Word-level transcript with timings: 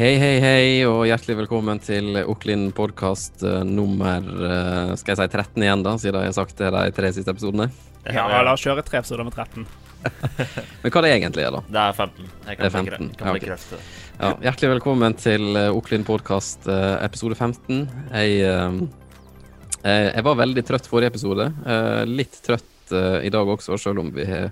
Hei, 0.00 0.14
hei, 0.16 0.36
hei, 0.40 0.68
og 0.88 1.02
hjertelig 1.04 1.42
velkommen 1.42 1.76
til 1.84 2.14
Oklin 2.22 2.70
podkast 2.72 3.42
nummer 3.68 4.24
eh, 4.24 4.92
skal 4.96 5.12
jeg 5.12 5.18
si 5.18 5.26
13 5.36 5.66
igjen, 5.66 5.82
da, 5.84 5.92
siden 6.00 6.24
jeg 6.24 6.30
har 6.30 6.36
sagt 6.38 6.56
det 6.56 6.70
de 6.72 6.94
tre 6.96 7.10
siste 7.12 7.34
episodene. 7.34 7.66
Ja, 8.06 8.24
la 8.40 8.54
oss 8.54 8.64
kjøre 8.64 8.80
tre 8.86 9.02
episoder 9.02 9.28
med 9.28 9.36
13. 9.36 9.68
Men 10.80 10.94
hva 10.96 11.04
det 11.04 11.12
egentlig 11.18 11.44
er, 11.44 11.52
da? 11.52 11.60
Det 11.68 11.84
er 11.84 12.00
15. 12.00 12.24
Jeg 12.24 12.32
Det 12.32 12.54
er 12.54 12.56
kan, 12.56 12.80
15, 12.80 12.80
bekrefte, 12.80 13.20
kan 13.20 13.36
bekrefte 13.36 13.76
det. 13.76 13.84
Ja, 14.14 14.32
hjertelig 14.48 14.72
velkommen 14.78 15.20
til 15.20 15.46
eh, 15.66 15.70
Oklin 15.82 16.08
podkast 16.08 16.72
episode 17.04 17.36
15. 17.36 17.86
Jeg, 18.08 18.42
eh, 18.48 18.82
eh, 19.84 20.08
jeg 20.14 20.28
var 20.32 20.42
veldig 20.46 20.68
trøtt 20.72 20.88
forrige 20.88 21.12
episode. 21.12 21.52
Eh, 21.60 22.02
litt 22.08 22.40
trøtt 22.48 22.96
eh, 22.96 23.26
i 23.28 23.36
dag 23.36 23.52
også, 23.58 23.76
selv 23.76 24.00
om 24.06 24.14
vi 24.16 24.32
har 24.32 24.48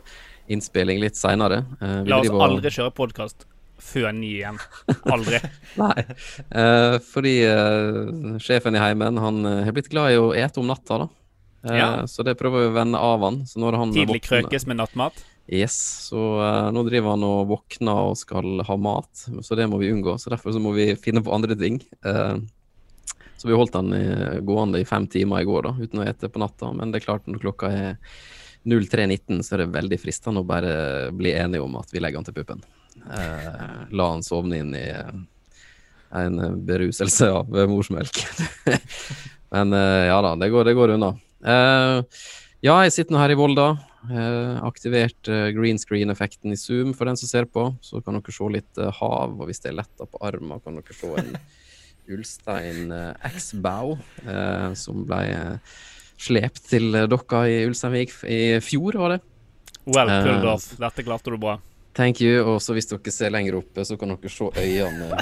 innspilling 0.53 1.01
litt 1.01 1.17
seinere. 1.17 1.65
La 1.81 2.21
oss 2.21 2.37
aldri 2.37 2.81
kjøre 2.83 2.93
podkast 3.01 3.49
før 3.83 4.11
ni 4.17 4.35
igjen. 4.41 4.59
Aldri. 5.15 5.39
Nei, 5.79 6.05
eh, 6.51 6.97
fordi 7.13 7.37
eh, 7.47 8.37
sjefen 8.43 8.77
i 8.79 8.83
heimen 8.83 9.19
han 9.23 9.41
eh, 9.47 9.63
har 9.69 9.75
blitt 9.77 9.91
glad 9.93 10.13
i 10.15 10.21
å 10.21 10.33
ete 10.37 10.61
om 10.63 10.69
natta, 10.71 10.99
da. 11.05 11.09
Eh, 11.69 11.77
Ja. 11.79 11.89
Så 12.11 12.23
det 12.27 12.37
prøver 12.39 12.65
vi 12.67 12.71
å 12.71 12.77
vende 12.77 12.99
av 13.03 13.25
han. 13.27 13.43
Så 13.47 13.59
når 13.63 13.77
han 13.81 13.93
Tidlig 13.95 14.21
våkner- 14.23 14.29
krøkes 14.47 14.67
med 14.71 14.79
nattmat. 14.83 15.25
Yes, 15.49 15.75
så 16.11 16.21
eh, 16.45 16.69
nå 16.77 16.83
driver 16.85 17.15
han 17.17 17.25
og 17.25 17.47
våkner 17.49 18.11
og 18.11 18.19
skal 18.21 18.61
ha 18.69 18.77
mat, 18.77 19.27
så 19.43 19.57
det 19.57 19.65
må 19.73 19.79
vi 19.81 19.89
unngå. 19.95 20.19
Så 20.21 20.29
derfor 20.35 20.53
så 20.53 20.61
må 20.61 20.75
vi 20.77 20.91
finne 21.01 21.23
på 21.25 21.33
andre 21.35 21.57
ting. 21.57 21.81
Eh, 22.05 22.37
så 23.39 23.47
vi 23.49 23.55
holdt 23.57 23.77
han 23.79 23.89
i, 23.95 24.03
gående 24.45 24.81
i 24.83 24.85
fem 24.89 25.07
timer 25.09 25.41
i 25.41 25.47
går, 25.49 25.63
da, 25.71 25.73
uten 25.79 26.03
å 26.03 26.07
ete 26.11 26.29
på 26.29 26.41
natta. 26.43 26.73
Men 26.75 26.91
det 26.93 27.01
er 27.01 27.07
klart, 27.07 27.27
når 27.31 27.41
klokka 27.47 27.71
er 27.71 27.97
03.19, 28.69 29.41
så 29.47 29.55
er 29.55 29.63
det 29.63 29.69
veldig 29.77 29.99
fristende 30.03 30.43
å 30.43 30.47
bare 30.49 30.73
bli 31.17 31.31
enige 31.39 31.63
om 31.65 31.77
at 31.81 31.93
vi 31.95 32.03
legger 32.03 32.19
han 32.21 32.27
til 32.27 32.35
puppen. 32.37 32.61
Eh, 33.07 33.75
la 33.95 34.11
han 34.13 34.23
sovne 34.27 34.59
inn 34.63 34.75
i 34.77 34.85
eh, 34.91 35.13
en 36.23 36.39
beruselse 36.67 37.29
av 37.31 37.53
morsmelk. 37.71 38.23
Men 39.55 39.73
eh, 39.77 40.07
ja 40.11 40.19
da, 40.25 40.35
det 40.41 40.51
går, 40.53 40.65
det 40.69 40.77
går 40.79 40.95
unna. 40.97 41.13
Eh, 41.45 42.01
ja, 42.67 42.75
jeg 42.85 42.95
sitter 42.97 43.15
nå 43.15 43.21
her 43.23 43.33
i 43.35 43.39
Volda. 43.39 43.69
Eh, 44.09 44.59
aktivert 44.65 45.29
eh, 45.31 45.51
green 45.57 45.79
screen-effekten 45.81 46.53
i 46.55 46.59
Zoom 46.59 46.95
for 46.97 47.09
den 47.11 47.17
som 47.21 47.29
ser 47.31 47.49
på. 47.51 47.69
Så 47.85 48.01
kan 48.05 48.17
dere 48.19 48.35
se 48.35 48.49
litt 48.55 48.81
eh, 48.81 48.91
hav, 49.01 49.37
og 49.39 49.49
hvis 49.51 49.61
det 49.65 49.73
er 49.73 49.79
letta 49.81 50.09
på 50.09 50.21
armen, 50.25 50.61
kan 50.65 50.79
dere 50.81 50.97
se 50.97 51.13
en 51.23 51.33
Ulstein 52.15 52.93
eh, 52.95 53.31
X-bow 53.35 53.97
eh, 54.25 54.69
som 54.81 55.03
ble 55.09 55.23
eh, 55.29 55.81
slept 56.19 56.63
til 56.71 56.95
eh, 56.97 57.09
dokka 57.11 57.43
i 57.51 57.59
Ulsteinvik 57.69 58.15
i 58.29 58.41
fjor, 58.65 58.97
var 59.03 59.17
det. 59.17 59.21
Well 59.89 60.11
Eh. 60.13 60.23
pulled 60.25 60.45
off. 60.49 60.71
Dette 60.81 61.05
klarte 61.07 61.33
du 61.33 61.39
bra. 61.41 61.59
Thank 61.99 62.23
you. 62.23 62.45
Og 62.47 62.61
så 62.63 62.77
hvis 62.77 62.87
dere 62.87 63.13
ser 63.15 63.33
lenger 63.35 63.59
oppe, 63.59 63.83
så 63.85 63.99
kan 63.99 64.15
dere 64.15 64.31
se 64.31 64.47
øynene 64.55 65.19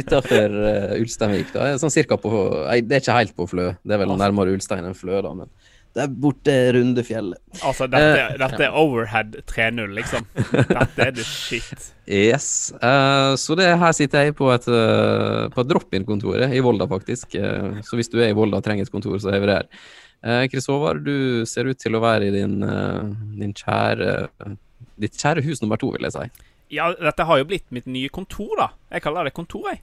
utafor 0.00 0.56
uh, 0.58 0.96
Ulsteinvik. 1.02 1.52
Da. 1.54 1.72
Sånn 1.78 1.94
cirka 1.94 2.18
på 2.20 2.30
Nei, 2.66 2.80
det 2.82 2.98
er 2.98 3.04
ikke 3.04 3.18
helt 3.20 3.36
på 3.36 3.46
Flø. 3.50 3.68
Det 3.86 3.94
er 3.94 4.02
vel 4.02 4.16
nærmere 4.18 4.56
Ulstein 4.56 4.88
enn 4.88 4.98
Flø, 4.98 5.20
da, 5.22 5.34
men 5.36 5.52
det 5.90 6.04
er 6.04 6.10
borte 6.22 6.52
Rundefjellet. 6.76 7.40
Altså, 7.66 7.88
dette, 7.90 8.26
uh, 8.30 8.34
dette 8.38 8.62
er 8.62 8.76
overhead 8.78 9.40
3-0, 9.50 9.80
liksom. 9.96 10.26
Dette 10.76 11.06
er 11.06 11.16
the 11.16 11.24
shit. 11.26 11.88
Yes. 12.06 12.70
Uh, 12.78 13.34
så 13.38 13.56
det 13.58 13.66
her 13.80 13.96
sitter 13.98 14.28
jeg 14.28 14.36
på 14.38 14.52
et, 14.54 14.68
uh, 14.70 15.48
på 15.50 15.64
et 15.64 15.72
drop-in-kontoret 15.72 16.54
i 16.54 16.62
Volda, 16.62 16.86
faktisk. 16.90 17.34
Eh, 17.34 17.82
så 17.86 17.98
hvis 17.98 18.10
du 18.12 18.20
er 18.20 18.30
i 18.30 18.38
Volda 18.38 18.60
og 18.60 18.66
trenger 18.66 18.86
et 18.86 18.94
kontor, 18.94 19.18
så 19.18 19.34
er 19.34 19.42
vi 19.42 19.50
der. 19.50 19.66
Uh, 20.22 20.44
Chris 20.52 20.70
Håvard, 20.70 21.02
du 21.02 21.46
ser 21.48 21.70
ut 21.70 21.78
til 21.80 21.98
å 21.98 22.02
være 22.04 22.28
i 22.28 22.34
din, 22.34 22.60
eh, 22.62 23.04
din 23.40 23.54
kjære 23.56 24.10
Ditt 25.00 25.16
kjære 25.18 25.44
hus 25.46 25.62
nummer 25.62 25.80
to, 25.80 25.90
vil 25.94 26.06
jeg 26.08 26.16
si. 26.16 26.48
Ja, 26.70 26.90
dette 26.94 27.26
har 27.26 27.40
jo 27.40 27.48
blitt 27.50 27.66
mitt 27.74 27.88
nye 27.90 28.10
kontor, 28.12 28.52
da. 28.58 28.68
Jeg 28.94 29.02
kaller 29.02 29.26
det 29.26 29.34
kontor, 29.34 29.66
jeg. 29.72 29.82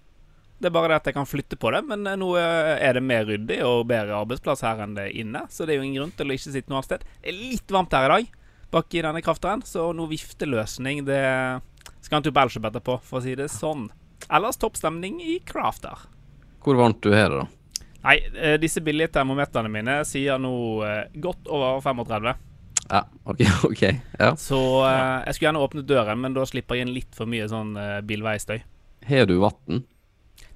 Det 0.58 0.72
er 0.72 0.74
bare 0.74 0.90
det 0.90 1.02
at 1.02 1.10
jeg 1.12 1.18
kan 1.20 1.28
flytte 1.30 1.58
på 1.60 1.70
det, 1.74 1.84
men 1.86 2.08
eh, 2.10 2.18
nå 2.18 2.32
eh, 2.40 2.78
er 2.82 2.98
det 2.98 3.04
mer 3.06 3.28
ryddig 3.28 3.60
og 3.66 3.86
bedre 3.92 4.18
arbeidsplass 4.24 4.64
her 4.66 4.80
enn 4.82 4.96
det 4.98 5.12
inne, 5.20 5.44
så 5.54 5.68
det 5.68 5.76
er 5.76 5.82
jo 5.82 5.86
ingen 5.86 6.00
grunn 6.02 6.16
til 6.18 6.32
å 6.32 6.38
ikke 6.38 6.54
sitte 6.56 6.72
noe 6.72 6.80
annet 6.80 6.90
sted. 6.90 7.04
Det 7.22 7.30
er 7.30 7.38
litt 7.38 7.74
varmt 7.76 7.94
her 7.94 8.08
i 8.08 8.14
dag, 8.16 8.32
bak 8.74 8.98
i 8.98 9.04
denne 9.06 9.22
krafteren, 9.26 9.62
så 9.68 9.92
noe 9.94 10.10
vifteløsning, 10.10 11.04
det 11.06 11.22
skal 12.02 12.18
han 12.18 12.26
til 12.26 12.34
Belgium 12.34 12.66
etterpå, 12.72 12.98
for 13.06 13.20
å 13.20 13.26
si 13.28 13.36
det 13.38 13.52
sånn. 13.54 13.86
Ellers 14.34 14.58
toppstemning 14.58 15.22
i 15.22 15.38
crafter. 15.46 16.08
Hvor 16.64 16.80
varmt 16.80 17.04
du 17.06 17.12
har 17.14 17.30
det, 17.30 17.44
da? 17.44 17.86
Nei, 18.08 18.18
eh, 18.34 18.58
disse 18.62 18.82
billige 18.82 19.14
termometerne 19.20 19.70
mine 19.70 20.00
sier 20.08 20.42
nå 20.42 20.56
godt 21.22 21.52
over 21.52 21.84
35. 21.86 22.34
Ja, 22.90 23.04
OK. 23.24 23.44
ok, 23.72 23.84
ja. 24.20 24.32
Så 24.40 24.60
uh, 24.84 25.24
jeg 25.26 25.36
skulle 25.36 25.50
gjerne 25.50 25.64
åpnet 25.66 25.88
døren, 25.90 26.22
men 26.24 26.36
da 26.38 26.46
slipper 26.48 26.78
jeg 26.80 26.88
inn 26.88 26.96
litt 26.96 27.14
for 27.18 27.30
mye 27.30 27.48
sånn 27.52 27.76
uh, 27.78 28.00
bilveistøy. 28.08 28.60
Har 29.08 29.28
du 29.30 29.38
vann? 29.44 29.84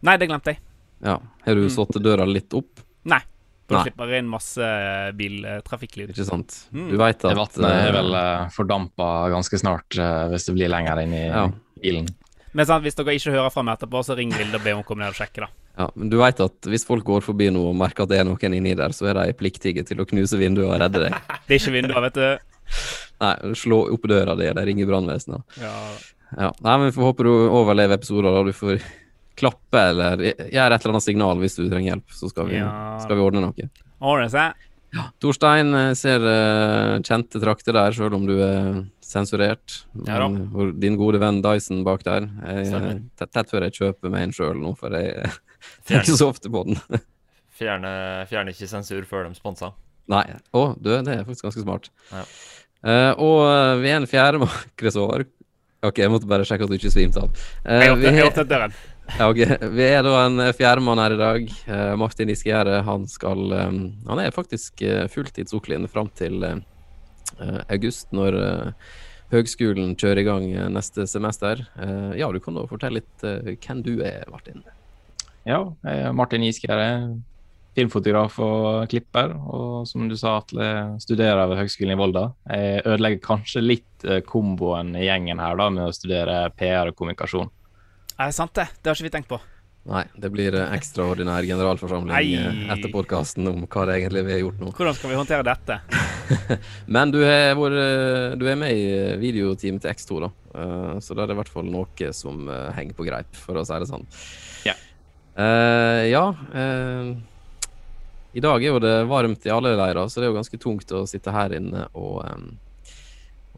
Nei, 0.01 0.15
det 0.17 0.27
glemte 0.31 0.55
jeg. 0.55 0.61
Ja. 1.05 1.19
Har 1.45 1.57
du 1.57 1.67
satt 1.73 1.97
døra 2.03 2.25
litt 2.29 2.53
opp? 2.57 2.81
Nei. 3.09 3.21
Da 3.71 3.85
slipper 3.85 4.09
jeg 4.11 4.23
inn 4.23 4.31
masse 4.31 4.59
eh, 4.65 5.11
biltrafikklyd. 5.15 6.11
Ikke 6.11 6.27
sant? 6.27 6.57
Mm. 6.75 6.89
Du 6.91 6.97
veit 6.99 7.23
at 7.23 7.37
vannet 7.37 7.67
er 7.69 7.93
vel 7.95 8.15
uh, 8.17 8.49
fordampa 8.51 9.07
ganske 9.31 9.59
snart 9.61 9.95
uh, 9.95 10.25
hvis 10.33 10.49
det 10.49 10.55
blir 10.57 10.71
lenger 10.71 10.99
inn 11.05 11.15
i 11.15 11.23
Ja. 11.29 11.45
bilen. 11.79 12.09
Men 12.51 12.67
sant, 12.67 12.83
hvis 12.83 12.97
dere 12.99 13.15
ikke 13.15 13.31
hører 13.31 13.53
fra 13.53 13.63
meg 13.63 13.79
etterpå, 13.79 14.01
så 14.03 14.17
ring 14.17 14.33
Vilde 14.35 14.59
og 14.59 14.65
be 14.65 14.73
om 14.75 14.81
å 14.83 14.87
komme 14.87 15.05
ned 15.05 15.15
og 15.15 15.21
sjekke, 15.21 15.45
da. 15.45 15.60
Ja, 15.81 15.87
men 15.97 16.09
Du 16.13 16.17
veit 16.21 16.39
at 16.43 16.69
hvis 16.69 16.85
folk 16.87 17.03
går 17.07 17.25
forbi 17.25 17.49
nå 17.53 17.65
og 17.71 17.75
merker 17.79 18.05
at 18.05 18.13
det 18.13 18.21
er 18.21 18.27
noen 18.29 18.55
inni 18.57 18.73
der, 18.77 18.93
så 18.95 19.09
er 19.11 19.19
de 19.19 19.35
pliktige 19.37 19.83
til 19.87 20.01
å 20.03 20.07
knuse 20.09 20.39
vinduet 20.39 20.69
og 20.69 20.79
redde 20.81 21.03
deg. 21.07 21.17
Det 21.47 21.57
er 21.57 21.59
ikke 21.59 21.75
vinduer, 21.75 22.01
vet 22.07 22.17
du. 22.21 22.25
Nei, 23.21 23.35
slå 23.59 23.83
opp 23.93 24.05
døra 24.09 24.33
di 24.39 24.47
eller 24.49 24.65
ringe 24.69 24.87
brannvesenet. 24.89 25.59
Ja. 25.61 25.75
Ja. 26.37 26.49
Nei, 26.63 26.75
men 26.79 26.87
vi 26.87 26.95
får 26.95 27.09
håpe 27.09 27.25
du 27.27 27.31
overlever 27.51 27.97
episoder, 27.99 28.31
og 28.39 28.47
du 28.47 28.55
får 28.55 28.79
klappe 29.41 29.81
eller 29.91 30.21
gjøre 30.21 30.75
et 30.75 30.83
eller 30.85 30.93
annet 30.95 31.05
signal 31.05 31.39
hvis 31.41 31.57
du 31.59 31.65
trenger 31.65 31.95
hjelp, 31.95 32.13
så 32.15 32.29
skal 32.31 32.47
vi, 32.49 32.59
Ja. 32.61 32.71
skal 33.03 33.17
vi 33.19 33.25
ordne 33.25 33.43
noe. 33.43 33.67
Ordne 33.99 34.29
seg. 34.31 34.67
Torstein 35.23 35.71
eh, 35.77 35.93
ser 35.95 36.19
uh, 36.25 36.97
kjente 37.07 37.39
trakter 37.39 37.75
der, 37.77 37.93
selv 37.95 38.17
om 38.17 38.25
du 38.27 38.33
er 38.43 38.81
sensurert. 38.99 39.77
Ja 40.07 40.17
da. 40.19 40.27
Vår- 40.51 40.73
din 40.83 40.97
gode 40.99 41.19
venn 41.21 41.39
Dyson 41.43 41.83
bak 41.87 42.03
der. 42.07 42.27
Jeg, 42.43 42.73
eh, 42.75 42.99
tett 43.27 43.51
før 43.51 43.67
jeg 43.67 43.77
kjøper 43.77 44.11
meg 44.11 44.27
en 44.27 44.35
sjøl 44.35 44.59
nå, 44.59 44.73
for 44.79 44.91
jeg 44.99 45.31
tenker 45.87 46.17
så 46.17 46.31
ofte 46.31 46.51
på 46.51 46.65
den. 46.67 46.79
Fjerne, 47.61 47.91
fjerne 48.25 48.55
ikke 48.55 48.65
sensur 48.65 49.03
før 49.05 49.27
de 49.27 49.37
sponser. 49.37 49.75
Nei. 50.09 50.23
Å, 50.57 50.63
du, 50.81 50.89
det 50.89 51.13
er 51.13 51.27
faktisk 51.27 51.45
ganske 51.45 51.61
smart. 51.61 51.91
Ja. 52.09 52.23
Uh, 52.81 53.11
og 53.21 53.39
eh, 53.45 53.75
vi 53.83 53.91
er 53.91 53.99
en 53.99 54.09
fjerde 54.09 54.41
Håvard. 54.41 55.29
OK, 55.85 55.99
jeg 56.01 56.11
måtte 56.13 56.29
bare 56.29 56.45
sjekke 56.45 56.65
at 56.65 56.71
du 56.71 56.77
ikke 56.77 56.91
svimte 56.93 57.21
av. 57.21 57.43
Uh, 57.65 57.93
vi 57.97 58.09
døren. 58.49 58.73
ja, 59.17 59.27
okay. 59.27 59.57
Vi 59.73 59.85
er 59.85 60.01
da 60.05 60.15
en 60.23 60.45
fjerdemann 60.57 61.01
her 61.01 61.15
i 61.15 61.21
dag. 61.21 61.53
Uh, 61.67 61.93
Martin 62.01 62.33
Iskegjerde, 62.33 62.81
han 62.85 63.07
skal 63.09 63.53
um, 63.53 63.79
Han 64.09 64.21
er 64.21 64.33
faktisk 64.33 64.81
uh, 64.85 65.05
fulltidsoklin 65.11 65.89
fram 65.89 66.11
til 66.17 66.43
august, 67.71 68.09
når 68.13 68.35
høgskolen 69.31 69.95
kjører 69.97 70.19
i 70.19 70.25
gang 70.27 70.43
neste 70.75 71.07
semester. 71.09 71.63
Eh, 71.79 72.19
ja, 72.19 72.27
du 72.29 72.37
kan 72.43 72.53
da 72.53 72.67
fortelle 72.69 72.99
litt 72.99 73.23
hvem 73.63 73.81
du 73.81 73.95
er, 74.03 74.27
Martin. 74.29 74.59
Ja, 75.47 75.59
jeg 75.85 76.01
er 76.05 76.13
Martin 76.13 76.43
Isgjerde, 76.45 76.89
filmfotograf 77.77 78.35
og 78.43 78.89
klipper. 78.91 79.33
Og 79.49 79.87
som 79.89 80.09
du 80.09 80.17
sa, 80.19 80.37
Atle, 80.41 80.67
studerer 81.01 81.47
ved 81.49 81.61
Høgskolen 81.63 81.95
i 81.95 81.99
Volda. 81.99 82.27
Jeg 82.51 82.83
ødelegger 82.85 83.23
kanskje 83.25 83.63
litt 83.63 84.05
eh, 84.05 84.21
komboen 84.27 84.93
i 84.99 85.07
gjengen 85.07 85.41
her 85.41 85.57
da, 85.57 85.71
med 85.73 85.87
å 85.87 85.95
studere 85.95 86.43
PR 86.57 86.91
og 86.91 86.99
kommunikasjon. 86.99 87.49
Er 88.17 88.29
det 88.29 88.37
sant, 88.37 88.53
det? 88.57 88.67
Det 88.77 88.91
har 88.91 88.99
ikke 88.99 89.09
vi 89.09 89.15
tenkt 89.17 89.31
på. 89.31 89.41
Nei, 89.89 90.03
det 90.13 90.29
blir 90.29 90.53
eh, 90.53 90.73
ekstraordinær 90.75 91.45
generalforsamling 91.49 92.13
Nei. 92.13 92.35
eh, 92.37 92.59
etter 92.75 92.91
podkasten 92.93 93.49
om 93.49 93.63
hva 93.65 93.87
det 93.89 93.95
egentlig 93.97 94.21
vi 94.27 94.35
har 94.35 94.43
gjort 94.43 94.59
nå. 94.61 94.73
Hvordan 94.77 94.97
skal 94.99 95.09
vi 95.09 95.17
håndtere 95.17 95.47
dette? 95.47 95.79
Men 96.95 97.09
du 97.09 97.17
er, 97.25 97.55
vår, 97.57 97.77
eh, 97.81 98.35
du 98.37 98.45
er 98.51 98.59
med 98.61 98.77
i 98.77 98.83
eh, 98.93 99.17
videoteamet 99.21 99.81
til 99.81 99.95
X2, 99.95 100.19
da. 100.27 100.29
Eh, 100.53 100.93
så 101.01 101.17
da 101.17 101.25
er 101.25 101.31
det 101.31 101.33
i 101.33 101.41
hvert 101.41 101.53
fall 101.55 101.73
noe 101.73 102.11
som 102.13 102.45
eh, 102.45 102.69
henger 102.77 102.99
på 102.99 103.09
greip, 103.09 103.33
for 103.33 103.57
å 103.57 103.65
si 103.65 103.81
det 103.81 103.89
sånn. 103.89 104.05
Ja. 104.69 104.77
Eh, 105.41 106.07
ja. 106.11 106.35
Uh, 106.53 107.17
I 108.33 108.43
dag 108.43 108.63
er 108.63 108.73
jo 108.73 108.81
det 108.83 108.97
varmt 109.09 109.45
i 109.45 109.53
alle 109.53 109.73
leirer, 109.75 110.07
så 110.07 110.19
det 110.19 110.27
er 110.27 110.33
jo 110.33 110.39
ganske 110.39 110.59
tungt 110.61 110.91
å 110.95 111.05
sitte 111.09 111.33
her 111.35 111.55
inne 111.57 111.87
og, 111.97 112.21
um, 112.23 112.51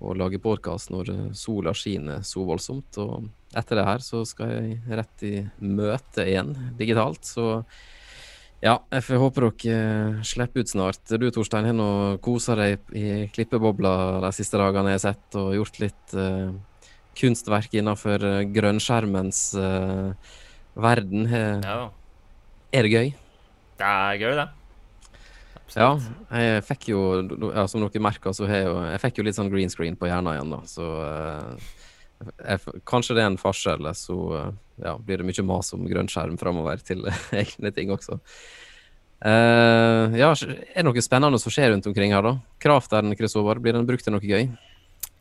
og 0.01 0.15
lage 0.17 0.41
podkast 0.41 0.93
når 0.93 1.11
sola 1.37 1.73
skinner 1.77 2.23
så 2.25 2.45
voldsomt. 2.47 2.97
Og 3.03 3.27
etter 3.53 3.79
det 3.79 3.87
her 3.89 4.05
så 4.05 4.23
skal 4.27 4.53
jeg 4.55 4.79
rett 4.89 5.25
i 5.27 5.35
møte 5.61 6.25
igjen 6.25 6.55
digitalt, 6.79 7.25
så 7.27 7.65
ja, 8.63 8.77
jeg 8.95 9.19
håper 9.19 9.49
dere 9.51 10.21
slipper 10.23 10.63
ut 10.63 10.71
snart. 10.71 11.01
Du 11.19 11.25
Torstein, 11.35 11.65
har 11.67 11.75
nå 11.75 12.17
kosa 12.23 12.55
deg 12.55 12.93
i 12.95 13.25
klippebobla 13.35 14.21
de 14.23 14.29
siste 14.31 14.55
dagene 14.61 14.93
jeg 14.93 15.01
har 15.01 15.03
sett, 15.09 15.35
og 15.35 15.57
gjort 15.57 15.81
litt 15.83 16.15
uh, 16.15 16.53
kunstverk 17.19 17.75
innenfor 17.75 18.23
uh, 18.23 18.37
grønnskjermens 18.55 19.41
eh, 19.59 20.31
verden. 20.75 21.27
Ja, 21.29 21.91
Er 22.73 22.87
det 22.87 22.91
gøy? 22.91 23.13
det 23.77 23.87
er 23.89 24.19
gøy, 24.21 24.35
det. 24.37 24.49
Ja, 25.73 25.93
jeg 26.29 26.65
fikk 26.67 26.89
jo, 26.91 26.99
ja, 27.49 27.63
som 27.69 27.81
dere 27.81 28.01
merker, 28.03 28.33
så 28.35 28.45
har 28.45 28.59
jeg 28.59 28.67
jo 28.67 28.75
Jeg 28.83 29.01
fikk 29.01 29.17
jo 29.17 29.23
litt 29.25 29.37
sånn 29.37 29.49
green 29.49 29.71
screen 29.73 29.95
på 29.97 30.09
hjernen 30.09 30.35
igjen, 30.35 30.51
da, 30.53 30.59
så 30.69 30.89
eh, 31.07 31.71
jeg, 32.29 32.81
kanskje 32.89 33.17
det 33.17 33.23
er 33.23 33.31
en 33.31 33.39
farse, 33.41 33.73
eller 33.73 33.97
så 33.97 34.17
eh, 34.37 34.51
ja, 34.85 34.93
blir 34.99 35.21
det 35.21 35.27
mye 35.27 35.47
mas 35.47 35.73
om 35.73 35.87
grønn 35.89 36.11
skjerm 36.11 36.37
framover 36.41 36.83
til 36.85 37.07
egne 37.41 37.73
ting 37.73 37.93
også. 37.93 38.19
Uh, 39.23 40.11
ja, 40.19 40.33
er 40.35 40.81
det 40.81 40.83
noe 40.83 41.01
spennende 41.01 41.39
som 41.39 41.53
skjer 41.53 41.71
rundt 41.71 41.85
omkring 41.87 42.11
her, 42.11 42.25
da? 42.25 42.33
Krafteren, 42.59 43.15
Håvard, 43.15 43.61
blir 43.63 43.71
den 43.71 43.87
brukt 43.87 44.03
til 44.03 44.11
noe 44.11 44.19
gøy? 44.19 44.49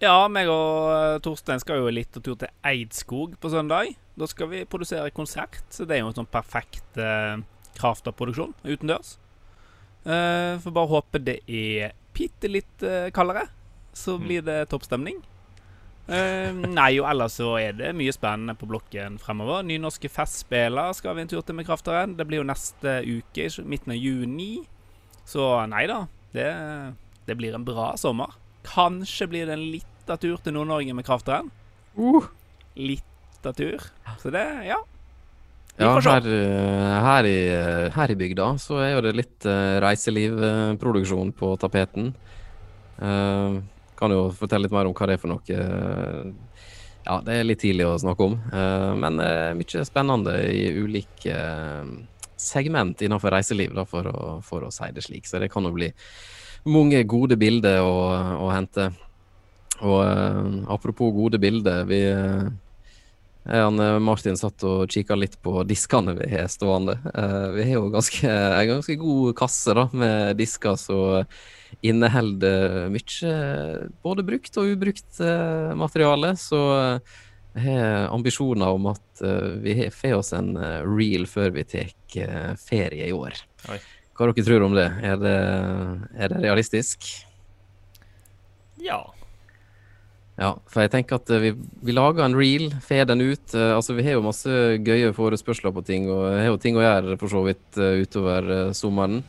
Ja, 0.02 0.26
meg 0.26 0.48
og 0.50 0.90
eh, 0.90 1.20
Torstein 1.22 1.62
skal 1.62 1.78
jo 1.78 1.90
litt 1.94 2.10
tur 2.10 2.34
til 2.34 2.50
Eidskog 2.66 3.36
på 3.38 3.50
søndag. 3.52 3.92
Da 4.18 4.26
skal 4.26 4.50
vi 4.50 4.64
produsere 4.66 5.12
konsert, 5.14 5.62
så 5.70 5.86
det 5.86 5.96
er 5.96 6.02
jo 6.02 6.10
en 6.10 6.16
sånn 6.16 6.28
perfekt 6.28 6.98
uh, 6.98 7.38
Krafta-produksjon 7.78 8.52
utendørs. 8.66 9.16
Eh, 10.02 10.58
får 10.58 10.74
bare 10.74 10.90
håpe 10.90 11.20
det 11.22 11.36
er 11.46 11.92
bitte 12.16 12.50
litt 12.50 12.82
eh, 12.82 13.12
kaldere, 13.14 13.46
så 13.94 14.16
blir 14.18 14.42
det 14.42 14.64
toppstemning. 14.72 15.20
Eh, 16.10 16.50
nei, 16.50 16.96
og 16.98 17.06
ellers 17.06 17.38
så 17.38 17.52
er 17.60 17.76
det 17.78 17.92
mye 17.94 18.14
spennende 18.14 18.56
på 18.58 18.66
blokken 18.68 19.20
fremover. 19.22 19.62
Nynorske 19.66 20.10
festspiller 20.10 20.90
skal 20.98 21.16
vi 21.16 21.24
en 21.24 21.30
tur 21.30 21.46
til 21.46 21.56
med 21.56 21.68
Krafteren. 21.68 22.16
Det 22.18 22.26
blir 22.26 22.42
jo 22.42 22.48
neste 22.50 22.98
uke, 23.06 23.46
midten 23.62 23.94
av 23.94 24.02
juni. 24.02 24.52
Så 25.22 25.46
nei 25.70 25.86
da, 25.86 26.02
det, 26.34 26.50
det 27.28 27.38
blir 27.38 27.54
en 27.54 27.66
bra 27.66 27.92
sommer. 28.00 28.34
Kanskje 28.66 29.30
blir 29.30 29.46
det 29.46 29.54
en 29.54 29.68
lita 30.02 30.18
tur 30.18 30.40
til 30.42 30.56
Nord-Norge 30.56 30.94
med 30.98 31.06
Krafteren. 31.06 31.50
Uh. 31.96 32.26
Lita 32.74 33.52
tur. 33.54 33.84
Så 34.18 34.30
det, 34.34 34.42
ja. 34.66 34.82
Vi 35.76 35.84
Ja, 35.84 35.94
her, 36.00 36.26
eh, 36.26 36.96
her, 37.06 37.24
i, 37.24 37.90
her 37.94 38.10
i 38.10 38.16
bygda 38.18 38.58
så 38.60 38.82
er 38.82 38.90
jo 38.96 39.04
det 39.06 39.14
litt 39.16 39.46
uh, 39.46 39.78
reiselivproduksjon 39.80 41.32
på 41.32 41.54
tapeten. 41.56 42.12
Uh, 43.00 43.62
kan 43.96 44.10
jo 44.10 44.26
fortelle 44.34 44.66
litt 44.66 44.74
mer 44.74 44.90
om 44.90 44.94
hva 44.96 45.06
det 45.06 45.16
er 45.16 45.22
for 45.22 45.30
noe. 45.30 45.42
eh, 45.46 46.32
ja, 47.06 47.20
det 47.22 47.34
er 47.34 47.46
litt 47.46 47.62
tidlig 47.62 47.86
å 47.86 47.98
snakke 47.98 48.26
om, 48.26 48.36
uh, 48.52 48.92
men 48.94 49.18
uh, 49.18 49.54
mye 49.58 49.82
spennende 49.86 50.36
i 50.46 50.68
ulike 50.70 51.34
eh, 51.34 51.88
segment 52.38 53.02
innenfor 53.02 53.34
reiseliv, 53.34 53.72
da, 53.74 53.82
for, 53.86 54.06
å, 54.06 54.36
for 54.42 54.66
å 54.66 54.70
si 54.70 54.90
det 54.94 55.02
slik. 55.02 55.26
Så 55.26 55.40
det 55.42 55.50
kan 55.50 55.66
jo 55.66 55.72
bli 55.74 55.88
mange 56.70 57.02
gode 57.10 57.38
bilder 57.38 57.82
å, 57.82 57.96
å 58.46 58.52
hente. 58.54 58.92
Og 59.82 60.02
eh, 60.06 60.52
apropos 60.70 61.14
gode 61.14 61.40
bilder, 61.42 61.82
vi 61.88 62.04
eh, 62.06 62.50
han, 63.50 63.82
Martin 64.06 64.38
satt 64.38 64.62
og 64.62 64.86
kikka 64.92 65.16
litt 65.18 65.34
på 65.42 65.64
diskene 65.66 66.14
vi 66.14 66.28
har 66.30 66.46
stående. 66.52 66.94
Eh, 67.10 67.48
vi 67.56 67.66
har 67.66 67.80
jo 67.80 67.90
ganske, 67.90 68.30
en 68.30 68.70
ganske 68.76 68.96
god 69.00 69.34
kasse 69.38 69.74
da, 69.74 69.88
med 69.90 70.38
disker 70.38 70.78
som 70.78 71.26
inneholder 71.82 72.92
mye 72.92 73.34
både 74.04 74.24
brukt 74.26 74.58
og 74.60 74.74
ubrukt 74.76 75.20
eh, 75.24 75.72
materiale. 75.78 76.36
Så 76.38 76.60
eh, 76.76 77.18
jeg 77.52 77.66
har 77.66 78.12
ambisjoner 78.14 78.76
om 78.76 78.86
at 78.92 79.24
eh, 79.24 79.48
vi 79.64 79.74
får 79.92 80.14
oss 80.20 80.32
en 80.36 80.54
eh, 80.56 80.84
reel 80.86 81.26
før 81.28 81.50
vi 81.56 81.66
tar 81.68 81.90
eh, 82.22 82.52
ferie 82.60 83.10
i 83.10 83.16
år. 83.16 83.36
Oi. 83.72 83.80
Hva 84.12 84.28
dere 84.28 84.44
tror 84.46 84.68
om 84.68 84.76
det? 84.76 84.86
Er 85.02 85.18
det, 85.18 85.36
er 86.14 86.30
det 86.30 86.40
realistisk? 86.44 87.08
Ja. 88.80 89.02
Ja, 90.40 90.54
for 90.70 90.80
jeg 90.80 90.92
tenker 90.94 91.18
at 91.20 91.30
eh, 91.30 91.42
vi, 91.42 91.52
vi 91.84 91.94
lager 91.94 92.24
en 92.24 92.36
reel, 92.36 92.70
får 92.84 93.06
den 93.10 93.24
ut. 93.24 93.54
Eh, 93.54 93.72
altså 93.76 93.96
Vi 93.96 94.04
har 94.06 94.16
jo 94.16 94.24
masse 94.24 94.52
gøye 94.80 95.12
forespørsler 95.16 95.74
på 95.76 95.84
ting, 95.84 96.08
og 96.10 96.24
jeg 96.30 96.46
har 96.46 96.52
jo 96.54 96.60
ting 96.62 96.78
å 96.78 96.84
gjøre 96.84 97.18
for 97.20 97.32
så 97.32 97.42
vidt 97.44 97.80
eh, 97.80 98.02
utover 98.04 98.52
sommeren. 98.76 99.22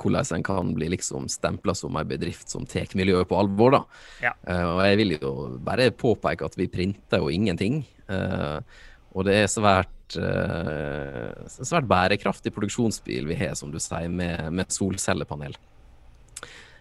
hvordan 0.01 0.39
en 0.39 0.47
kan 0.47 0.73
bli 0.77 0.89
liksom 0.95 1.29
stempla 1.33 1.75
som 1.77 1.97
en 1.97 2.09
bedrift 2.09 2.51
som 2.51 2.67
tar 2.67 2.91
miljøet 2.99 3.29
på 3.29 3.39
alvor. 3.39 3.77
da. 3.77 3.83
Ja. 4.29 4.33
Uh, 4.49 4.67
og 4.75 4.81
jeg 4.87 5.01
vil 5.01 5.17
jo 5.19 5.35
bare 5.65 5.91
påpeke 5.91 6.47
at 6.47 6.59
vi 6.59 6.71
printer 6.71 7.23
jo 7.23 7.31
ingenting. 7.33 7.83
Uh, 8.09 8.61
og 9.15 9.29
det 9.29 9.37
er 9.43 9.51
svært, 9.51 10.19
uh, 10.19 11.31
svært 11.47 11.89
bærekraftig 11.91 12.53
produksjonsbil 12.55 13.31
vi 13.31 13.39
har, 13.39 13.55
som 13.59 13.73
du 13.73 13.81
sier, 13.83 14.11
med, 14.11 14.51
med 14.53 14.75
solcellepanel. 14.75 15.57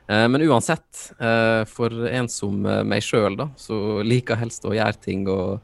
Men 0.04 0.44
uansett, 0.44 1.14
for 1.72 1.94
en 2.10 2.26
som 2.28 2.58
meg 2.60 3.06
sjøl, 3.06 3.38
da, 3.40 3.46
så 3.56 4.02
liker 4.04 4.36
helst 4.36 4.66
å 4.68 4.74
gjøre 4.76 5.00
ting 5.00 5.22
og 5.32 5.64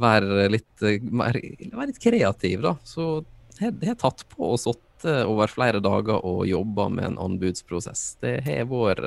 være 0.00 0.46
litt, 0.48 0.70
være 0.80 1.90
litt 1.90 2.00
kreativ, 2.00 2.62
da. 2.64 2.72
Så 2.80 3.20
jeg 3.60 3.74
har 3.84 3.98
tatt 4.00 4.24
på 4.32 4.54
og 4.54 4.56
sittet 5.04 5.26
over 5.28 5.46
flere 5.52 5.80
dager 5.84 6.20
og 6.24 6.46
jobba 6.48 6.88
med 6.90 7.04
en 7.12 7.18
anbudsprosess. 7.18 8.16
Det 8.22 8.40
har 8.46 8.64
vært 8.70 9.04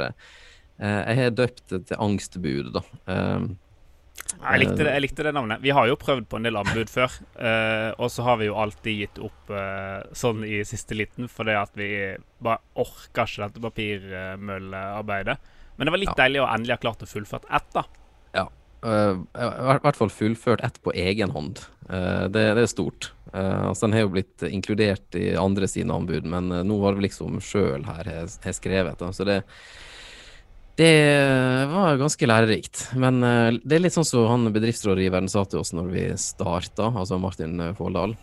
eh, 0.80 1.04
Jeg 1.08 1.18
har 1.18 1.32
døpt 1.32 1.70
det 1.74 1.86
til 1.90 1.98
angstbud, 2.00 2.74
da. 2.74 2.82
Eh, 3.08 3.48
Jeg 4.44 4.60
likte, 4.60 4.84
det, 4.84 4.92
jeg 4.94 5.02
likte 5.02 5.24
det 5.24 5.34
navnet. 5.34 5.62
Vi 5.64 5.70
har 5.72 5.88
jo 5.88 5.96
prøvd 5.96 6.28
på 6.28 6.38
en 6.38 6.44
del 6.44 6.58
anbud 6.60 6.90
før. 6.92 7.10
eh, 7.40 7.94
og 7.98 8.10
så 8.12 8.24
har 8.28 8.38
vi 8.38 8.46
jo 8.50 8.56
alltid 8.60 8.98
gitt 9.00 9.20
opp 9.24 9.50
eh, 9.50 10.04
sånn 10.14 10.44
i 10.46 10.64
siste 10.68 10.94
liten 10.98 11.28
fordi 11.32 11.56
at 11.58 11.72
vi 11.78 11.90
bare 12.44 12.60
orka 12.76 13.26
ikke 13.26 13.48
dette 13.48 13.62
papirmøllearbeidet. 13.64 15.38
Men 15.78 15.86
det 15.86 15.92
var 15.94 15.98
litt 16.02 16.10
Ja. 16.18 16.24
deilig 16.26 16.42
å 16.42 16.50
endelig 16.54 16.74
ha 16.74 16.78
klart 16.78 17.02
å 17.06 17.08
fullføre 17.10 17.46
ett, 17.56 17.72
da. 17.74 17.84
Eh, 18.86 19.18
I 19.18 19.80
hvert 19.82 19.98
fall 19.98 20.14
fullført 20.14 20.64
ett 20.66 20.82
på 20.84 20.94
egen 20.94 21.34
hånd. 21.34 21.64
Eh, 21.90 22.26
det, 22.30 22.46
det 22.58 22.66
er 22.66 22.72
stort. 22.72 23.12
Uh, 23.34 23.70
altså, 23.70 23.86
den 23.86 23.98
har 23.98 24.06
jo 24.06 24.14
blitt 24.14 24.44
inkludert 24.48 25.16
i 25.20 25.34
andre 25.38 25.68
sine 25.68 25.94
anbud, 25.94 26.26
men 26.32 26.48
eh, 26.56 26.64
nå 26.66 26.78
var 26.80 26.96
det 26.96 27.04
liksom 27.10 27.42
sjøl 27.44 27.84
her 27.88 28.08
har 28.08 28.56
skrevet. 28.56 28.96
Da. 29.02 29.12
Så 29.14 29.28
det, 29.28 29.42
det 30.80 30.94
var 31.72 32.00
ganske 32.00 32.30
lærerikt. 32.30 32.86
Men 32.96 33.20
eh, 33.26 33.60
det 33.64 33.78
er 33.78 33.84
litt 33.84 33.98
sånn 33.98 34.08
som 34.08 34.30
han 34.32 34.52
bedriftsrådgiveren 34.56 35.30
sa 35.32 35.44
til 35.46 35.64
oss 35.64 35.74
når 35.76 35.92
vi 35.92 36.08
starta, 36.22 36.92
altså 36.94 37.20
Martin 37.22 37.60
eh, 37.60 37.76
Fåldal. 37.78 38.16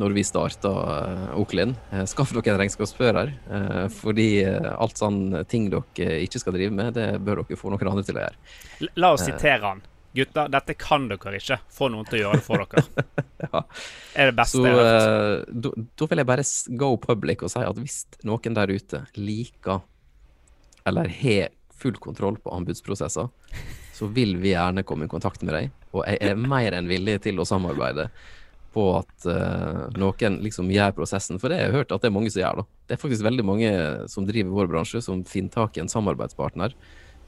Når 0.00 0.14
vi 0.16 0.24
starta 0.26 0.70
uh, 0.70 1.38
Oklin. 1.38 1.76
eh, 1.92 2.04
skaff 2.10 2.32
dere 2.34 2.54
en 2.54 2.60
regnskapsfører. 2.64 3.32
eh, 3.50 3.88
fordi 3.94 4.28
eh, 4.42 4.70
alt 4.74 4.98
sånn 4.98 5.44
ting 5.48 5.68
dere 5.70 6.20
ikke 6.24 6.42
skal 6.42 6.56
drive 6.56 6.74
med, 6.74 6.94
det 6.98 7.20
bør 7.22 7.44
dere 7.44 7.58
få 7.60 7.70
noen 7.70 7.92
andre 7.92 8.06
til 8.06 8.18
å 8.18 8.24
gjøre. 8.24 8.88
La 8.98 9.12
oss 9.14 9.26
sitere 9.26 9.62
han. 9.62 9.84
Gutter, 10.14 10.50
dette 10.50 10.76
kan 10.78 11.08
dere 11.10 11.38
ikke. 11.40 11.58
Få 11.74 11.88
noen 11.90 12.06
til 12.06 12.20
å 12.20 12.22
gjøre 12.24 12.38
det 12.38 12.46
for 12.46 12.62
dere. 12.62 12.84
er 14.20 14.30
det 14.30 14.36
beste 14.38 14.60
Så 14.60 14.66
jeg 14.66 14.76
har 14.78 14.90
eh, 14.90 15.40
da 15.50 15.72
da 15.74 16.08
vil 16.10 16.22
jeg 16.22 16.28
bare 16.30 16.44
go 16.78 16.90
public 17.02 17.42
og 17.42 17.50
si 17.50 17.64
at 17.66 17.80
hvis 17.80 17.98
noen 18.26 18.58
der 18.58 18.74
ute 18.74 19.02
liker 19.18 19.82
eller 20.86 21.10
har 21.10 21.50
full 21.74 21.96
kontroll 21.98 22.36
på 22.38 22.52
anbudsprosesser, 22.54 23.26
så 23.94 24.06
vil 24.14 24.36
vi 24.38 24.52
gjerne 24.52 24.84
komme 24.86 25.08
i 25.08 25.10
kontakt 25.10 25.42
med 25.42 25.56
deg. 25.56 25.74
Og 25.94 26.04
jeg 26.06 26.20
er 26.22 26.38
mer 26.54 26.78
enn 26.78 26.90
villig 26.90 27.18
til 27.26 27.42
å 27.42 27.48
samarbeide 27.48 28.06
på 28.74 28.84
at 28.98 29.26
uh, 29.30 29.86
noen 30.00 30.40
liksom 30.44 30.70
gjør 30.74 30.94
prosessen. 30.96 31.40
For 31.40 31.50
det 31.50 31.60
har 31.60 31.68
jeg 31.68 31.76
hørt 31.78 31.94
at 31.94 32.04
det 32.04 32.10
er 32.10 32.16
mange 32.16 32.32
som 32.34 32.42
gjør. 32.42 32.62
da. 32.62 32.66
Det 32.88 32.96
er 32.96 33.02
faktisk 33.02 33.26
veldig 33.26 33.46
mange 33.46 33.72
som 34.12 34.28
driver 34.28 34.56
vår 34.58 34.70
bransje, 34.72 35.02
som 35.04 35.24
finner 35.28 35.54
tak 35.54 35.78
i 35.78 35.84
en 35.84 35.92
samarbeidspartner 35.92 36.76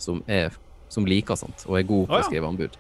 som, 0.02 0.22
er, 0.28 0.54
som 0.92 1.06
liker 1.08 1.38
sånt, 1.38 1.64
og 1.68 1.78
er 1.78 1.88
god 1.88 2.10
på 2.10 2.18
Å, 2.18 2.24
skrive 2.28 2.50
anbud. 2.50 2.76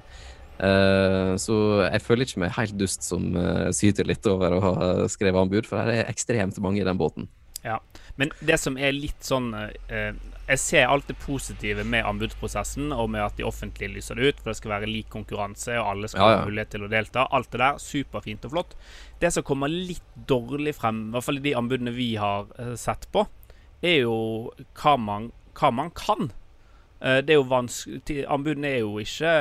Uh, 0.56 1.34
så 1.40 1.56
jeg 1.84 2.02
føler 2.04 2.28
ikke 2.28 2.42
meg 2.46 2.54
helt 2.56 2.76
dust 2.80 3.04
som 3.04 3.28
uh, 3.36 3.68
syter 3.76 4.08
litt 4.08 4.26
over 4.30 4.56
å 4.56 4.62
ha 4.64 4.76
skrevet 5.12 5.46
anbud, 5.46 5.68
for 5.68 5.88
det 5.88 6.02
er 6.02 6.12
ekstremt 6.12 6.60
mange 6.64 6.82
i 6.82 6.88
den 6.88 7.00
båten. 7.00 7.30
Ja. 7.66 7.80
Men 8.14 8.30
det 8.46 8.60
som 8.62 8.76
er 8.78 8.92
litt 8.94 9.24
sånn 9.26 9.48
eh, 9.56 10.12
Jeg 10.46 10.60
ser 10.62 10.86
alt 10.86 11.08
det 11.10 11.16
positive 11.18 11.82
med 11.82 12.06
anbudsprosessen, 12.06 12.92
og 12.94 13.08
med 13.10 13.24
at 13.24 13.34
de 13.40 13.42
offentlige 13.48 13.90
lyser 13.96 14.14
det 14.20 14.28
ut, 14.28 14.38
for 14.42 14.52
det 14.52 14.60
skal 14.60 14.74
være 14.76 14.86
lik 14.90 15.08
konkurranse, 15.10 15.74
og 15.80 15.88
alle 15.90 16.10
skal 16.12 16.22
Ja, 16.22 16.28
ja. 16.30 16.36
ha 16.38 16.46
mulighet 16.46 16.70
til 16.76 16.86
å 16.86 16.90
delta. 16.92 17.24
Alt 17.34 17.50
det 17.50 17.58
der, 17.64 17.80
superfint 17.82 18.46
og 18.46 18.54
flott. 18.54 18.76
Det 19.18 19.32
som 19.34 19.42
kommer 19.48 19.72
litt 19.72 20.06
dårlig 20.30 20.76
frem, 20.78 21.08
i 21.08 21.16
hvert 21.16 21.26
fall 21.26 21.40
i 21.40 21.44
de 21.48 21.56
anbudene 21.58 21.94
vi 21.96 22.12
har 22.22 22.46
eh, 22.62 22.76
sett 22.78 23.08
på, 23.10 23.26
er 23.82 23.98
jo 24.04 24.14
hva 24.78 24.94
man, 25.02 25.32
hva 25.58 25.72
man 25.74 25.90
kan. 25.98 26.30
Eh, 27.00 27.18
det 27.26 27.34
er 27.34 27.40
jo 27.42 27.50
vanskelig 27.50 28.22
Anbudene 28.30 28.70
er 28.70 28.80
jo 28.86 28.94
ikke 29.02 29.34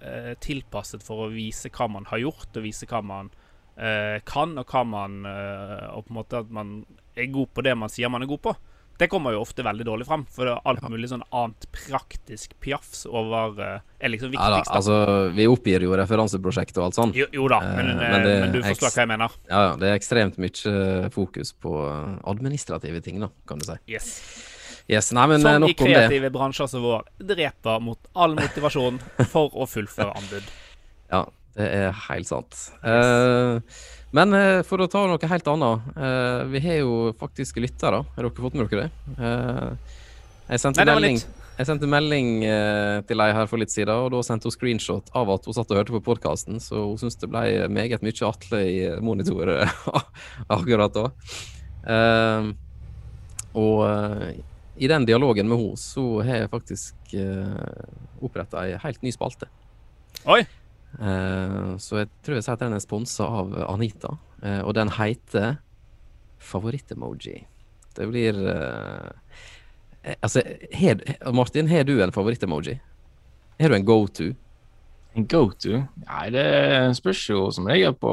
eh, 0.00 0.32
tilpasset 0.40 1.02
for 1.04 1.26
å 1.26 1.32
vise 1.34 1.68
hva 1.74 1.90
man 1.90 2.06
har 2.12 2.22
gjort, 2.22 2.54
og 2.54 2.64
vise 2.64 2.86
hva 2.88 3.02
man 3.04 3.28
eh, 3.76 4.22
kan, 4.24 4.54
og 4.62 4.70
hva 4.70 4.84
man 4.86 5.18
eh, 5.26 5.84
Og 5.98 6.06
på 6.06 6.14
en 6.14 6.20
måte 6.22 6.40
at 6.46 6.54
man 6.54 6.78
er 7.18 7.30
god 7.32 7.54
på 7.54 7.64
det 7.66 7.76
man 7.78 7.92
sier 7.92 8.10
man 8.12 8.24
er 8.24 8.30
god 8.30 8.44
på. 8.48 8.56
Det 8.98 9.06
kommer 9.06 9.30
jo 9.30 9.44
ofte 9.44 9.62
veldig 9.62 9.84
dårlig 9.86 10.08
frem, 10.08 10.24
for 10.34 10.48
det 10.48 10.56
er 10.56 10.64
alt 10.66 10.82
mulig 10.90 11.06
sånn 11.12 11.22
annet 11.30 11.68
praktisk 11.70 12.56
pjafs 12.58 13.04
over 13.06 13.60
eh, 13.62 13.84
er 14.02 14.10
liksom 14.10 14.32
viktigst. 14.32 14.66
da. 14.66 14.74
altså, 14.74 14.96
vi 15.36 15.46
oppgir 15.46 15.86
jo 15.86 15.94
referanseprosjekt 16.00 16.80
og 16.80 16.88
alt 16.88 16.98
sånt. 16.98 17.18
jo, 17.18 17.28
jo 17.30 17.46
da, 17.52 17.60
men, 17.62 17.92
Eh, 17.94 18.02
men, 18.02 18.26
det, 18.26 18.34
men, 18.42 18.56
du 18.56 18.58
forstår 18.66 18.90
hva 18.90 19.04
jeg 19.04 19.10
mener. 19.12 19.36
Ja, 19.46 19.62
ja, 19.68 19.72
det 19.78 19.92
er 19.92 20.00
ekstremt 20.00 20.40
mye 20.42 20.74
eh, 20.74 21.08
fokus 21.14 21.54
på 21.54 21.78
eh, 21.86 22.16
administrative 22.32 23.02
ting, 23.06 23.22
da, 23.22 23.30
kan 23.46 23.62
du 23.62 23.68
si. 23.70 23.78
Yes. 23.86 24.10
Yes, 24.88 25.12
nei, 25.12 25.28
men 25.30 25.44
eh, 25.44 25.46
Som 25.46 25.62
nok 25.62 25.74
det. 25.76 25.78
kreative 25.78 26.30
bransjer 26.34 26.70
som 26.74 26.82
vår 26.82 27.06
dreper 27.36 27.82
mot 27.84 28.10
all 28.18 28.34
motivasjon 28.38 28.98
for 29.30 29.54
å 29.54 29.68
fullføre 29.70 30.14
anbud. 30.18 30.54
Ja, 31.08 31.22
det 31.56 31.66
er 31.72 31.94
helt 32.10 32.28
sant. 32.28 32.56
Eh, 32.84 33.78
men 34.16 34.34
eh, 34.36 34.60
for 34.66 34.80
å 34.80 34.88
ta 34.90 35.04
noe 35.08 35.30
helt 35.32 35.50
annet. 35.52 35.88
eh, 35.96 36.42
vi 36.54 36.62
har 36.64 36.80
jo 36.82 36.94
faktisk 37.18 37.60
lyttere. 37.62 38.04
Har 38.16 38.28
dere 38.28 38.44
fått 38.44 38.56
med 38.56 38.70
dere 38.70 38.86
det? 38.86 39.16
Eh, 39.18 39.96
jeg 40.48 40.62
sendte 40.62 40.80
Nei, 40.80 40.88
det 40.88 40.96
melding, 40.96 41.20
jeg 41.58 41.68
sendte 41.68 41.90
melding 41.90 42.28
eh, 42.48 43.00
til 43.08 43.20
ei 43.20 43.32
her 43.36 43.48
for 43.50 43.60
litt 43.60 43.72
siden, 43.74 43.92
og 43.92 44.12
da 44.14 44.22
sendte 44.24 44.48
hun 44.48 44.54
screenshot 44.54 45.12
av 45.18 45.34
at 45.34 45.48
hun 45.48 45.56
satt 45.56 45.74
og 45.74 45.80
hørte 45.80 45.96
på 45.96 46.04
podkasten, 46.06 46.60
så 46.62 46.86
hun 46.86 47.00
syntes 47.00 47.20
det 47.20 47.28
ble 47.32 47.68
meget 47.68 48.04
mye 48.06 48.28
Atle 48.28 48.62
i 48.64 48.78
monitor 49.04 49.52
akkurat 50.56 50.94
da. 50.96 51.08
Eh, 51.88 52.52
og 53.58 53.82
eh, 53.88 54.38
i 54.78 54.88
den 54.88 55.04
dialogen 55.04 55.48
med 55.50 55.58
henne, 55.58 55.76
så 55.76 56.22
har 56.22 56.44
jeg 56.44 56.50
faktisk 56.52 57.14
uh, 57.18 58.22
oppretta 58.22 58.62
ei 58.62 58.76
helt 58.78 59.02
ny 59.02 59.10
spalte. 59.10 59.48
Oi! 60.22 60.44
Eh, 60.96 61.76
så 61.82 62.02
jeg 62.02 62.10
tror 62.24 62.38
jeg 62.38 62.46
sier 62.46 62.56
at 62.56 62.64
den 62.64 62.76
er 62.76 62.82
sponsa 62.82 63.28
av 63.42 63.52
Anita, 63.68 64.16
eh, 64.42 64.60
og 64.62 64.74
den 64.78 64.94
heter 64.96 65.58
Favoritt-emoji. 66.38 67.42
Det 67.98 68.06
blir 68.06 68.36
eh, 68.48 69.10
Altså, 70.22 70.42
her, 70.72 71.00
Martin, 71.32 71.68
har 71.68 71.84
du 71.84 72.02
en 72.02 72.12
favorittemoji? 72.12 72.78
Har 73.60 73.68
du 73.68 73.74
en 73.74 73.84
go-to? 73.84 74.32
En 75.14 75.26
go-to? 75.26 75.82
Nei, 76.06 76.26
det 76.32 76.44
spørs 76.96 77.24
jo 77.28 77.48
som 77.52 77.68
regel 77.68 77.96
på 77.98 78.12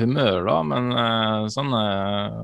humør, 0.00 0.40
da. 0.46 0.56
Men 0.66 0.92
uh, 0.96 1.48
sånn 1.52 1.74
eh, 1.76 2.40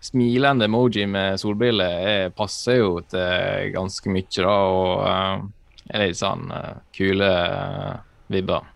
smilende 0.00 0.68
emoji 0.70 1.04
med 1.10 1.40
solbriller 1.42 2.30
passer 2.38 2.80
jo 2.80 3.00
til 3.10 3.72
ganske 3.74 4.14
mye, 4.14 4.30
da. 4.38 4.56
Og 4.78 4.92
uh, 5.04 5.48
er 5.90 6.06
litt 6.06 6.20
sånn 6.20 6.46
uh, 6.54 6.78
kule 6.96 7.32
vibber. 8.30 8.70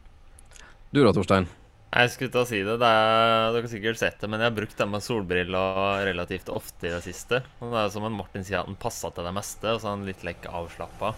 Du 0.94 1.00
da, 1.02 1.10
Torstein? 1.10 1.48
Jeg 1.90 2.10
skulle 2.12 2.30
til 2.30 2.38
å 2.38 2.46
si 2.46 2.58
det. 2.62 2.74
det 2.78 2.86
er, 2.86 3.48
dere 3.50 3.64
har 3.64 3.70
sikkert 3.72 3.98
sett 3.98 4.20
det, 4.22 4.28
men 4.30 4.38
jeg 4.38 4.46
har 4.46 4.54
brukt 4.54 4.78
den 4.78 4.92
med 4.92 5.02
solbriller 5.02 6.04
relativt 6.06 6.52
ofte 6.54 6.86
i 6.86 6.92
det 6.92 7.00
siste. 7.02 7.40
Og 7.58 7.72
det 7.72 7.80
er 7.80 7.90
som 7.90 8.06
en 8.06 8.14
Martin 8.14 8.46
sier, 8.46 8.60
at 8.60 8.70
den 8.70 8.78
passer 8.78 9.10
til 9.14 9.26
det 9.26 9.32
meste, 9.34 9.72
og 9.72 9.80
så 9.82 9.90
er 9.90 9.96
den 9.98 10.06
litt 10.06 10.22
like 10.22 10.52
avslappa. 10.54 11.10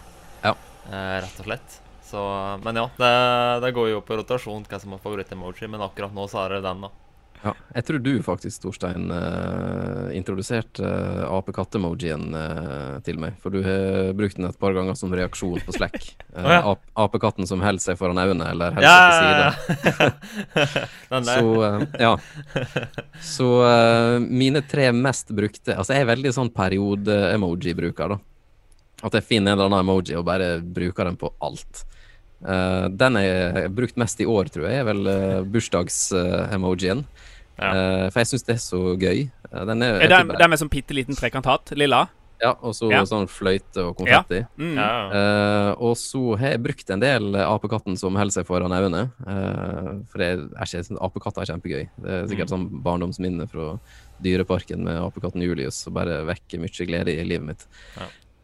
Ja. 0.46 0.54
Eh, 0.88 1.18
rett 1.26 1.42
og 1.44 1.50
slett. 1.50 1.76
Så, 2.08 2.22
men 2.64 2.80
ja, 2.80 2.86
det, 2.96 3.12
det 3.66 3.74
går 3.76 3.90
jo 3.90 4.00
på 4.06 4.16
rotasjon 4.16 4.64
hva 4.64 4.80
som 4.80 4.96
er 4.96 5.02
favoritt-emoji, 5.04 5.68
men 5.68 5.84
akkurat 5.84 6.16
nå 6.16 6.24
så 6.32 6.46
er 6.46 6.56
det 6.56 6.64
den, 6.70 6.86
da. 6.86 6.92
Ja. 7.42 7.52
Jeg 7.76 7.86
tror 7.88 8.00
du 8.02 8.12
faktisk, 8.24 8.62
Torstein, 8.64 9.10
uh, 9.12 10.08
introduserte 10.16 10.82
uh, 10.82 11.26
apekatt-emojien 11.36 12.24
uh, 12.34 12.96
til 13.06 13.20
meg. 13.22 13.36
For 13.42 13.54
du 13.54 13.60
har 13.66 14.12
brukt 14.16 14.38
den 14.38 14.48
et 14.48 14.58
par 14.60 14.74
ganger 14.76 14.96
som 14.98 15.14
reaksjon 15.14 15.62
på 15.66 15.76
Slack. 15.76 16.00
Uh, 16.36 16.44
oh, 16.44 16.52
ja. 16.52 16.58
ap 16.68 16.82
apekatten 17.06 17.46
som 17.48 17.62
holder 17.64 17.80
seg 17.80 17.96
foran 17.96 18.18
øynene, 18.20 18.50
eller 18.52 18.74
holder 18.76 18.90
seg 18.92 19.06
til 19.08 19.16
side. 19.16 19.46
ja, 19.88 20.10
ja. 20.10 21.22
Så 21.24 21.64
eh, 21.64 21.86
ja. 22.00 22.18
Så 23.20 23.48
eh, 23.64 24.18
mine 24.20 24.62
tre 24.68 24.90
mest 24.92 25.32
brukte 25.32 25.76
Altså, 25.76 25.94
jeg 25.94 26.04
er 26.04 26.10
veldig 26.10 26.32
sånn 26.36 26.52
periode-emoji-bruker, 26.54 28.12
da. 28.12 28.20
At 29.06 29.16
jeg 29.16 29.26
finner 29.28 29.52
en 29.52 29.58
eller 29.58 29.70
annen 29.70 29.84
emoji 29.84 30.16
og 30.16 30.26
bare 30.28 30.56
bruker 30.60 31.08
den 31.08 31.18
på 31.20 31.32
alt. 31.44 31.84
Eh, 32.44 32.88
den 32.92 33.14
jeg 33.22 33.52
har 33.56 33.68
brukt 33.72 33.96
mest 33.96 34.20
i 34.20 34.26
år, 34.28 34.50
tror 34.52 34.66
jeg, 34.68 34.80
er 34.82 34.84
vel 34.84 35.06
uh, 35.08 35.44
bursdags-emojien. 35.44 37.04
Ja. 37.56 38.10
for 38.12 38.20
jeg 38.20 38.26
syns 38.28 38.42
det 38.44 38.52
er 38.52 38.60
så 38.60 38.78
gøy. 39.00 39.30
Den 39.48 39.80
er, 39.82 39.94
Er 39.96 40.00
jeg 40.04 40.10
den, 40.10 40.26
tipper- 40.28 40.38
den 40.42 40.50
med 40.52 40.58
sånn 40.60 40.68
bitte 40.68 40.92
liten 40.92 41.16
trekanthatt? 41.16 41.70
Lilla? 41.72 42.02
Ja, 42.42 42.50
og 42.60 42.74
så 42.76 42.90
Ja. 42.92 43.00
sånn 43.08 43.24
fløyte 43.32 43.80
og 43.80 43.96
konfetti. 43.96 44.42
Mm. 44.58 44.74
Ja, 44.76 45.08
Mm. 45.08 45.14
Eh, 45.16 45.74
og 45.80 45.96
så 45.96 46.36
har 46.36 46.50
jeg 46.50 46.62
brukt 46.62 46.90
en 46.90 47.00
del 47.00 47.32
apekatten 47.34 47.96
som 47.96 48.14
holder 48.14 48.30
seg 48.36 48.44
foran 48.44 48.70
øynene. 48.76 49.06
Eh, 49.26 50.04
for 50.12 50.18
jeg, 50.20 50.36
er 50.52 50.66
ikke, 50.68 51.00
apekatter 51.00 51.40
er 51.40 51.46
kjempegøy. 51.54 51.88
Det 51.96 52.10
er 52.10 52.26
sikkert 52.28 52.50
sånn 52.52 52.68
barndomsminne 52.82 53.48
fra 53.48 53.78
Dyreparken 54.22 54.84
med 54.84 55.00
apekatten 55.00 55.40
Julius, 55.40 55.76
som 55.76 55.94
bare 55.94 56.26
vekker 56.26 56.60
mye 56.60 56.86
glede 56.86 57.08
i 57.18 57.24
livet 57.24 57.46
mitt. 57.46 57.66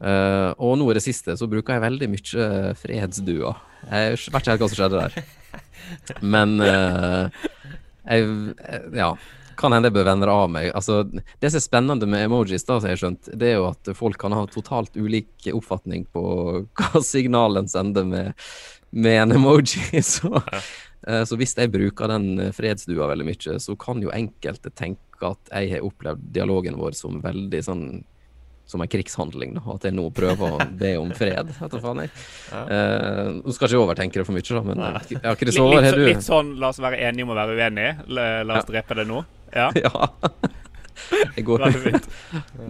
Eh, 0.03 0.51
og 0.59 0.75
nå 0.81 0.89
i 0.91 0.97
det 0.99 1.05
siste 1.05 1.37
så 1.39 1.47
bruker 1.51 1.77
jeg 1.77 1.85
veldig 1.85 2.09
mye 2.11 2.49
fredsdua. 2.81 3.53
Jeg 3.87 4.17
vet 4.19 4.41
ikke 4.41 4.55
helt 4.55 4.65
hva 4.65 4.71
som 4.73 4.81
skjedde 4.81 5.05
der. 5.05 5.31
Men 6.35 6.57
uh, 6.63 7.29
jeg, 8.07 8.27
ja, 8.97 9.09
kan 9.59 9.75
hende 9.75 9.91
jeg 9.91 9.97
bør 9.97 10.09
vende 10.09 10.31
av 10.31 10.51
meg. 10.51 10.71
Altså, 10.75 11.03
det 11.05 11.51
som 11.51 11.59
er 11.59 11.65
spennende 11.65 12.09
med 12.09 12.27
emojis, 12.27 12.65
da, 12.67 12.79
som 12.81 12.91
jeg 12.91 13.01
skjønt, 13.03 13.33
det 13.39 13.51
er 13.51 13.59
jo 13.61 13.69
at 13.71 13.93
folk 13.99 14.19
kan 14.23 14.35
ha 14.37 14.47
totalt 14.51 14.97
ulik 14.99 15.51
oppfatning 15.53 16.07
på 16.15 16.23
hva 16.79 17.03
signalen 17.05 17.69
sender 17.71 18.07
med, 18.09 18.47
med 18.91 19.21
en 19.27 19.37
emoji. 19.39 20.03
Så, 20.15 20.31
uh, 20.31 21.23
så 21.27 21.39
hvis 21.39 21.57
jeg 21.59 21.73
bruker 21.75 22.11
den 22.11 22.49
fredsdua 22.55 23.11
veldig 23.11 23.27
mye, 23.27 23.59
så 23.63 23.77
kan 23.79 24.03
jo 24.03 24.15
enkelte 24.15 24.71
tenke 24.71 25.27
at 25.27 25.51
jeg 25.53 25.77
har 25.77 25.87
opplevd 25.87 26.31
dialogen 26.35 26.79
vår 26.79 26.97
som 26.99 27.21
veldig 27.23 27.63
sånn 27.63 27.85
som 28.67 28.81
en 28.81 28.89
krigshandling, 28.89 29.55
da. 29.59 29.63
At 29.75 29.85
jeg 29.85 29.95
nå 29.97 30.07
prøver 30.15 30.57
å 30.57 30.67
be 30.79 30.95
om 31.01 31.11
fred. 31.17 31.51
Vet 31.59 31.77
faen 31.83 32.03
jeg. 32.05 32.13
Eh, 32.53 33.29
nå 33.43 33.53
skal 33.53 33.69
ikke 33.69 33.75
jeg 33.77 33.83
overtenke 33.83 34.21
det 34.21 34.27
for 34.29 34.37
mye, 34.37 34.49
da, 34.49 34.63
men 34.71 34.83
eh, 34.87 34.89
ja, 35.19 35.35
Litt, 35.37 35.61
har 35.61 35.99
du 35.99 36.05
litt 36.07 36.25
sånn 36.25 36.55
la 36.63 36.71
oss 36.73 36.81
være 36.83 37.01
enige 37.09 37.27
om 37.27 37.35
å 37.35 37.39
være 37.39 37.57
uenige. 37.59 37.95
La, 38.09 38.27
oss 38.59 38.69
drepe 38.71 38.97
det 39.03 39.07
nå. 39.11 39.23
Ja, 39.53 39.69
Ja. 39.85 40.09
Jeg 41.37 41.45
går 41.45 41.65
veldig 41.67 41.81
fint. 41.83 42.07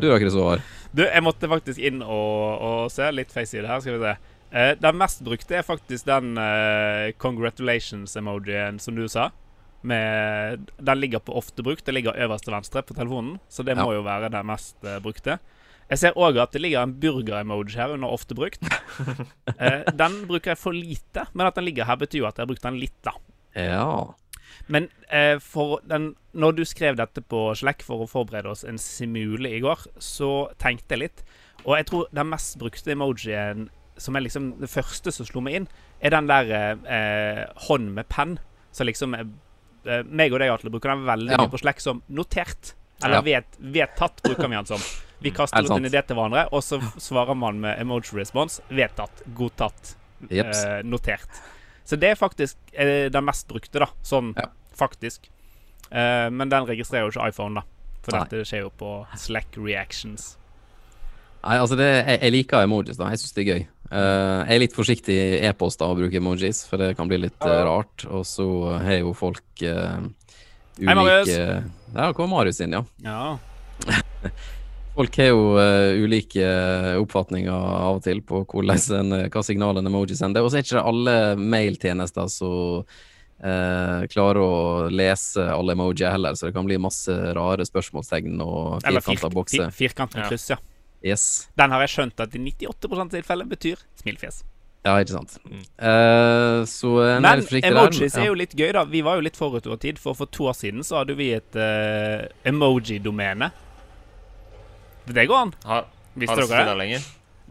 Du 0.01 0.09
da, 0.09 0.17
Håvard? 0.19 0.63
Du, 0.93 1.03
jeg 1.05 1.23
måtte 1.25 1.49
faktisk 1.51 1.81
inn 1.85 2.03
og, 2.03 2.63
og 2.65 2.93
se 2.93 3.07
litt 3.15 3.33
face 3.35 3.59
i 3.59 3.63
det 3.63 3.71
her. 3.71 3.83
Skal 3.85 3.99
vi 3.99 4.07
se. 4.07 4.15
Eh, 4.53 4.73
den 4.81 4.99
mest 5.01 5.23
brukte 5.25 5.57
er 5.57 5.65
faktisk 5.65 6.09
den 6.09 6.35
uh, 6.37 7.13
congratulations-emojien 7.23 8.81
som 8.83 8.97
du 8.99 9.07
sa. 9.09 9.31
Med, 9.83 10.69
den 10.79 11.01
ligger 11.01 11.23
på 11.25 11.35
ofte 11.39 11.65
brukt. 11.65 11.85
Det 11.87 11.95
ligger 11.97 12.19
øverst 12.27 12.45
til 12.47 12.55
venstre 12.55 12.83
på 12.87 12.95
telefonen. 12.95 13.39
Så 13.49 13.65
det 13.67 13.77
Ja. 13.77 13.85
må 13.85 13.95
jo 13.97 14.03
være 14.07 14.31
den 14.33 14.47
mest 14.47 14.77
uh, 14.85 14.99
brukte. 15.03 15.39
Jeg 15.93 16.01
ser 16.01 16.17
òg 16.17 16.39
at 16.41 16.55
det 16.57 16.63
ligger 16.65 16.87
en 16.87 16.95
burger-emoji 17.03 17.77
her 17.77 17.93
under 17.99 18.13
ofte 18.17 18.37
brukt. 18.39 18.63
Eh, 19.63 19.83
den 19.95 20.15
bruker 20.29 20.53
jeg 20.53 20.59
for 20.61 20.75
lite, 20.75 21.23
men 21.37 21.47
at 21.47 21.55
den 21.59 21.65
ligger 21.69 21.87
her, 21.89 21.97
betyr 22.01 22.23
jo 22.23 22.27
at 22.29 22.37
jeg 22.39 22.45
har 22.45 22.49
brukt 22.51 22.65
den 22.65 22.79
litt, 22.81 22.97
da. 23.05 23.13
Ja. 23.57 24.15
Men 24.73 24.89
eh, 25.13 25.37
for 25.43 25.81
den, 25.89 26.11
når 26.37 26.57
du 26.59 26.63
skrev 26.69 26.97
dette 26.99 27.23
på 27.25 27.45
Slack 27.59 27.85
for 27.87 28.03
å 28.05 28.09
forberede 28.11 28.51
oss 28.53 28.65
en 28.69 28.81
simule 28.81 29.53
i 29.55 29.61
går, 29.65 29.85
så 30.03 30.31
tenkte 30.63 30.97
jeg 30.97 31.03
litt. 31.05 31.23
Og 31.63 31.77
jeg 31.79 31.87
tror 31.93 32.09
den 32.17 32.31
mest 32.33 32.59
brukte 32.61 32.93
emojien, 32.95 33.69
som 34.01 34.17
er 34.19 34.25
liksom 34.27 34.51
det 34.63 34.71
første 34.73 35.13
som 35.15 35.29
slo 35.29 35.43
meg 35.45 35.61
inn, 35.61 35.69
er 36.03 36.15
den 36.17 36.31
der 36.33 36.53
eh, 36.57 37.45
hånd 37.69 37.93
med 37.97 38.09
penn. 38.13 38.37
Så 38.75 38.89
liksom 38.89 39.15
eh, 39.19 40.03
meg 40.09 40.33
og 40.35 40.43
deg, 40.43 40.51
Atle, 40.57 40.73
bruker 40.75 40.95
den 40.95 41.07
veldig 41.09 41.33
Ja. 41.37 41.41
mye 41.45 41.53
på 41.55 41.63
Slack 41.63 41.81
som 41.85 42.03
notert. 42.09 42.75
Eller 43.05 43.21
Ja. 43.21 43.27
vet, 43.31 43.57
vedtatt, 43.59 44.23
bruker 44.27 44.49
vi 44.49 44.59
den 44.59 44.69
som. 44.75 44.83
Vi 45.23 45.33
kaster 45.35 45.61
Helt 45.61 45.71
ut 45.71 45.77
en 45.79 45.89
idé 45.89 46.03
til 46.07 46.19
hverandre, 46.19 46.47
og 46.53 46.65
så 46.65 46.81
svarer 47.01 47.39
man 47.39 47.61
med 47.63 47.81
emoji 47.81 48.17
response. 48.19 48.63
Vedtatt, 48.71 49.25
godtatt, 49.37 49.95
eh, 50.31 50.81
notert. 50.85 51.43
Så 51.85 51.99
det 51.99 52.13
er 52.13 52.19
faktisk 52.19 52.57
eh, 52.73 53.09
den 53.13 53.27
mest 53.27 53.49
brukte, 53.51 53.83
da. 53.83 53.91
Sånn 54.03 54.35
Ja. 54.39 54.49
faktisk. 54.77 55.29
Eh, 55.91 56.29
men 56.31 56.49
den 56.49 56.67
registrerer 56.67 57.07
jo 57.07 57.15
ikke 57.15 57.29
iPhone, 57.29 57.61
da. 57.61 57.63
For 58.03 58.17
Nei. 58.17 58.25
dette 58.25 58.47
skjer 58.49 58.65
jo 58.65 58.71
på 58.71 58.93
Slack 59.17 59.57
Reactions. 59.57 60.37
Nei, 61.43 61.59
altså 61.59 61.77
det, 61.79 61.91
jeg, 62.07 62.19
jeg 62.23 62.33
liker 62.33 62.67
emojis, 62.67 62.99
da. 62.99 63.11
Jeg 63.11 63.23
syns 63.23 63.37
det 63.37 63.43
er 63.43 63.51
gøy. 63.53 63.63
Uh, 63.93 64.41
jeg 64.49 64.55
er 64.55 64.61
litt 64.63 64.73
forsiktig 64.77 65.15
i 65.15 65.41
e-post 65.51 65.83
da 65.83 65.91
å 65.93 65.97
bruke 65.99 66.17
emojis, 66.17 66.63
for 66.65 66.81
det 66.81 66.95
kan 66.97 67.11
bli 67.11 67.19
litt 67.27 67.45
uh, 67.45 67.59
rart. 67.69 68.07
Og 68.09 68.25
så 68.25 68.47
har 68.81 69.03
jo 69.03 69.13
folk 69.13 69.45
uh, 69.69 70.01
Hei, 70.79 70.95
Marius. 70.97 71.29
ulike 71.29 71.59
Der 71.93 72.15
kom 72.17 72.33
Marius 72.33 72.63
inn, 72.65 72.79
ja. 72.79 72.85
Ja. 73.05 73.37
Folk 74.93 75.17
har 75.17 75.31
jo 75.31 75.45
uh, 75.57 75.95
ulike 76.05 76.45
oppfatninger 77.01 77.53
av 77.53 77.97
og 77.97 78.03
til 78.05 78.21
på 78.21 78.43
en, 78.45 79.15
hva 79.33 79.43
signal 79.47 79.81
en 79.81 79.89
emoji 79.89 80.19
sender. 80.19 80.45
Og 80.45 80.53
så 80.53 80.61
er 80.61 80.67
ikke 80.67 80.77
det 80.77 80.85
alle 80.91 81.17
mailtjenester 81.41 82.29
som 82.29 82.83
uh, 82.85 84.03
klarer 84.13 84.43
å 84.43 84.53
lese 84.93 85.47
alle 85.49 85.77
emojier 85.79 86.13
heller, 86.13 86.37
så 86.37 86.51
det 86.51 86.57
kan 86.59 86.69
bli 86.69 86.81
masse 86.83 87.13
rare 87.13 87.65
spørsmålstegn 87.69 88.37
og 88.45 88.85
firkanta 88.85 89.33
bokser. 89.33 89.71
fir, 89.71 89.89
firkant 89.89 90.19
med 90.19 90.29
kryss, 90.29 90.51
ja. 90.53 90.61
Yes. 91.03 91.49
Den 91.59 91.73
har 91.75 91.83
jeg 91.83 91.97
skjønt 91.97 92.21
at 92.23 92.35
i 92.39 92.41
98 92.41 93.09
tilfelle 93.17 93.47
betyr 93.51 93.81
smilefjes. 93.99 94.45
Ja, 94.83 94.97
ikke 94.99 95.15
sant. 95.15 95.37
Eh, 95.47 96.61
så 96.67 96.93
en 97.07 97.23
Men 97.23 97.43
er 97.43 97.67
emojis 97.69 98.15
der. 98.17 98.23
er 98.25 98.27
jo 98.27 98.39
litt 98.39 98.55
gøy, 98.59 98.73
da. 98.75 98.83
Vi 98.91 99.03
var 99.07 99.19
jo 99.19 99.27
litt 99.27 99.39
forut 99.39 99.67
over 99.67 99.79
tid, 99.83 99.99
for 100.03 100.19
for 100.19 100.27
to 100.27 100.49
år 100.51 100.57
siden 100.59 100.83
så 100.87 101.01
hadde 101.01 101.15
vi 101.19 101.31
et 101.37 101.59
eh, 101.59 102.27
emoji-domene. 102.51 103.53
Det 105.07 105.27
går 105.29 105.39
an. 105.47 105.53
Har, 105.65 105.85
Visste 106.15 106.35
har 106.37 106.47
dere 106.47 106.65
det? 106.65 106.71
det 106.73 106.79
lenger? 106.83 107.01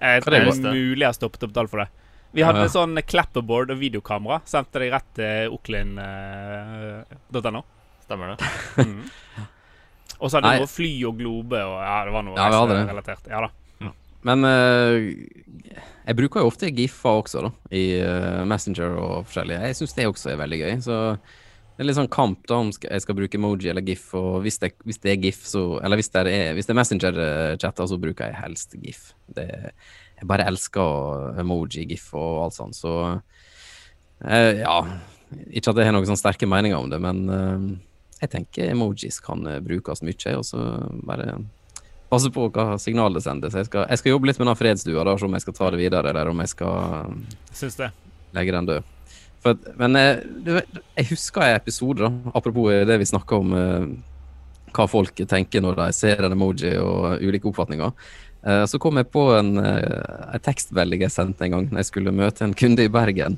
Jeg 0.01 0.22
tror 0.24 0.31
det 0.31 0.39
det 0.41 0.48
er 0.65 0.74
mulig 0.74 1.01
jeg 1.03 1.08
har 1.12 1.17
stoppet 1.17 1.43
opp 1.48 1.53
tall 1.53 1.67
for 1.70 1.77
det. 1.84 1.89
Vi 2.31 2.41
hadde 2.48 2.62
Ja. 2.63 2.67
sånn 2.72 2.96
clapperboard 3.03 3.72
og 3.74 3.77
videokamera. 3.81 4.38
Sendte 4.48 4.79
deg 4.79 4.91
rett 4.93 5.10
til 5.17 5.50
oklin.no. 5.51 7.62
Stemmer 8.05 8.27
det? 8.36 8.39
Mm. 8.81 9.03
Og 10.22 10.29
så 10.29 10.38
hadde 10.38 10.51
vi 10.53 10.60
noe 10.62 10.70
fly 10.70 10.89
og 11.10 11.15
globe 11.17 11.58
og 11.65 11.79
Ja, 11.81 11.96
det 12.05 12.12
var 12.13 12.22
noe 12.27 12.36
Ja, 12.38 12.46
det. 12.70 12.75
relatert. 12.91 13.24
Ja 13.31 13.39
da. 13.41 13.50
Men 14.22 14.46
uh, 14.46 15.01
jeg 16.05 16.13
bruker 16.20 16.43
jo 16.43 16.51
ofte 16.51 16.70
GIF-er 16.70 17.15
også, 17.24 17.41
da. 17.48 17.50
I 17.74 17.81
uh, 18.05 18.43
Messenger 18.46 18.93
og 19.01 19.25
forskjellig. 19.25 19.58
Jeg 19.65 19.74
syns 19.79 19.96
det 19.98 20.05
også 20.05 20.29
er 20.36 20.38
veldig 20.43 20.60
gøy. 20.62 20.74
Så 20.86 20.93
det 21.78 21.84
er 21.84 21.88
litt 21.88 21.98
sånn 21.98 22.12
kamp 22.12 22.44
da 22.50 22.60
om 22.62 22.70
jeg 22.74 23.01
skal 23.01 23.16
bruke 23.18 23.38
emoji 23.40 23.70
eller 23.72 23.82
GIF. 23.86 24.10
Og 24.20 24.42
hvis 24.46 24.60
det, 24.62 24.74
hvis 24.86 25.00
det 25.01 25.13
er 25.13 25.22
GIF, 25.24 25.40
så 25.50 25.80
Eller 25.82 25.98
hvis 25.98 26.12
det 26.13 26.22
er, 26.28 26.54
hvis 26.54 26.68
det 26.68 26.74
er 26.75 26.80
Messenger-chatter, 26.82 27.88
så 27.90 27.98
bruker 27.98 28.28
jeg 28.30 28.42
helst 28.42 28.75
GIF. 28.84 29.13
Det, 29.34 29.48
jeg 30.20 30.28
bare 30.30 30.46
elsker 30.51 31.40
emoji, 31.42 31.88
GIF 31.90 32.12
og 32.13 32.44
alt 32.46 32.58
sånt, 32.60 32.78
så 32.78 32.94
eh, 34.25 34.60
Ja. 34.62 34.82
Ikke 35.48 35.72
at 35.72 35.78
jeg 35.80 35.88
har 35.88 35.96
noen 35.96 36.10
sånn 36.10 36.20
sterke 36.20 36.44
meninger 36.50 36.75
om 36.75 36.90
det, 36.92 36.98
men 37.00 37.22
eh, 37.32 37.62
jeg 38.20 38.34
tenker 38.34 38.74
emojis 38.74 39.22
kan 39.24 39.46
eh, 39.48 39.62
brukes 39.63 40.04
mye, 40.04 40.34
og 40.36 40.44
så 40.44 40.66
bare 41.08 41.38
passe 42.12 42.28
på 42.36 42.50
hva 42.51 42.75
signal 42.84 43.16
det 43.16 43.24
sender. 43.24 43.54
Jeg 43.56 43.70
skal, 43.70 43.86
jeg 43.88 44.01
skal 44.01 44.12
jobbe 44.12 44.28
litt 44.28 44.42
med 44.42 44.50
den 44.51 44.60
fredsdua, 44.60 45.06
da, 45.08 45.13
se 45.16 45.25
om 45.30 45.38
jeg 45.40 45.46
skal 45.46 45.56
ta 45.56 45.70
det 45.72 45.80
videre, 45.80 46.12
eller 46.12 46.34
om 46.34 46.44
jeg 46.44 46.51
skal 46.51 47.16
Syns 47.56 47.80
det. 47.80 47.88
legge 48.36 48.51
den 48.58 48.68
død. 48.68 48.90
At- 49.46 49.68
men 49.78 49.96
jeg, 49.98 50.64
jeg 50.98 51.06
husker 51.10 51.42
en 51.48 51.56
episode, 51.58 52.00
da, 52.06 52.32
apropos 52.38 52.70
det 52.86 52.98
vi 53.02 53.08
snakka 53.10 53.40
om 53.42 53.54
eh, 53.58 53.86
hva 54.72 54.86
folk 54.88 55.16
tenker 55.27 55.64
når 55.66 55.80
de 55.80 55.88
ser 55.98 56.22
en 56.24 56.32
emoji 56.36 56.75
og 56.80 57.22
ulike 57.25 57.50
oppfatninger. 57.50 57.92
Eh, 58.46 58.66
så 58.70 58.80
kom 58.82 58.98
jeg 59.01 59.10
på 59.14 59.24
en, 59.38 59.58
eh, 59.58 60.36
en 60.38 60.46
tekstmelding 60.46 61.01
jeg 61.08 61.12
sendte 61.16 61.46
en 61.46 61.51
gang 61.58 61.68
når 61.72 61.82
jeg 61.84 61.90
skulle 61.90 62.14
møte 62.16 62.46
en 62.46 62.54
kunde 62.58 62.86
i 62.86 62.92
Bergen. 62.94 63.38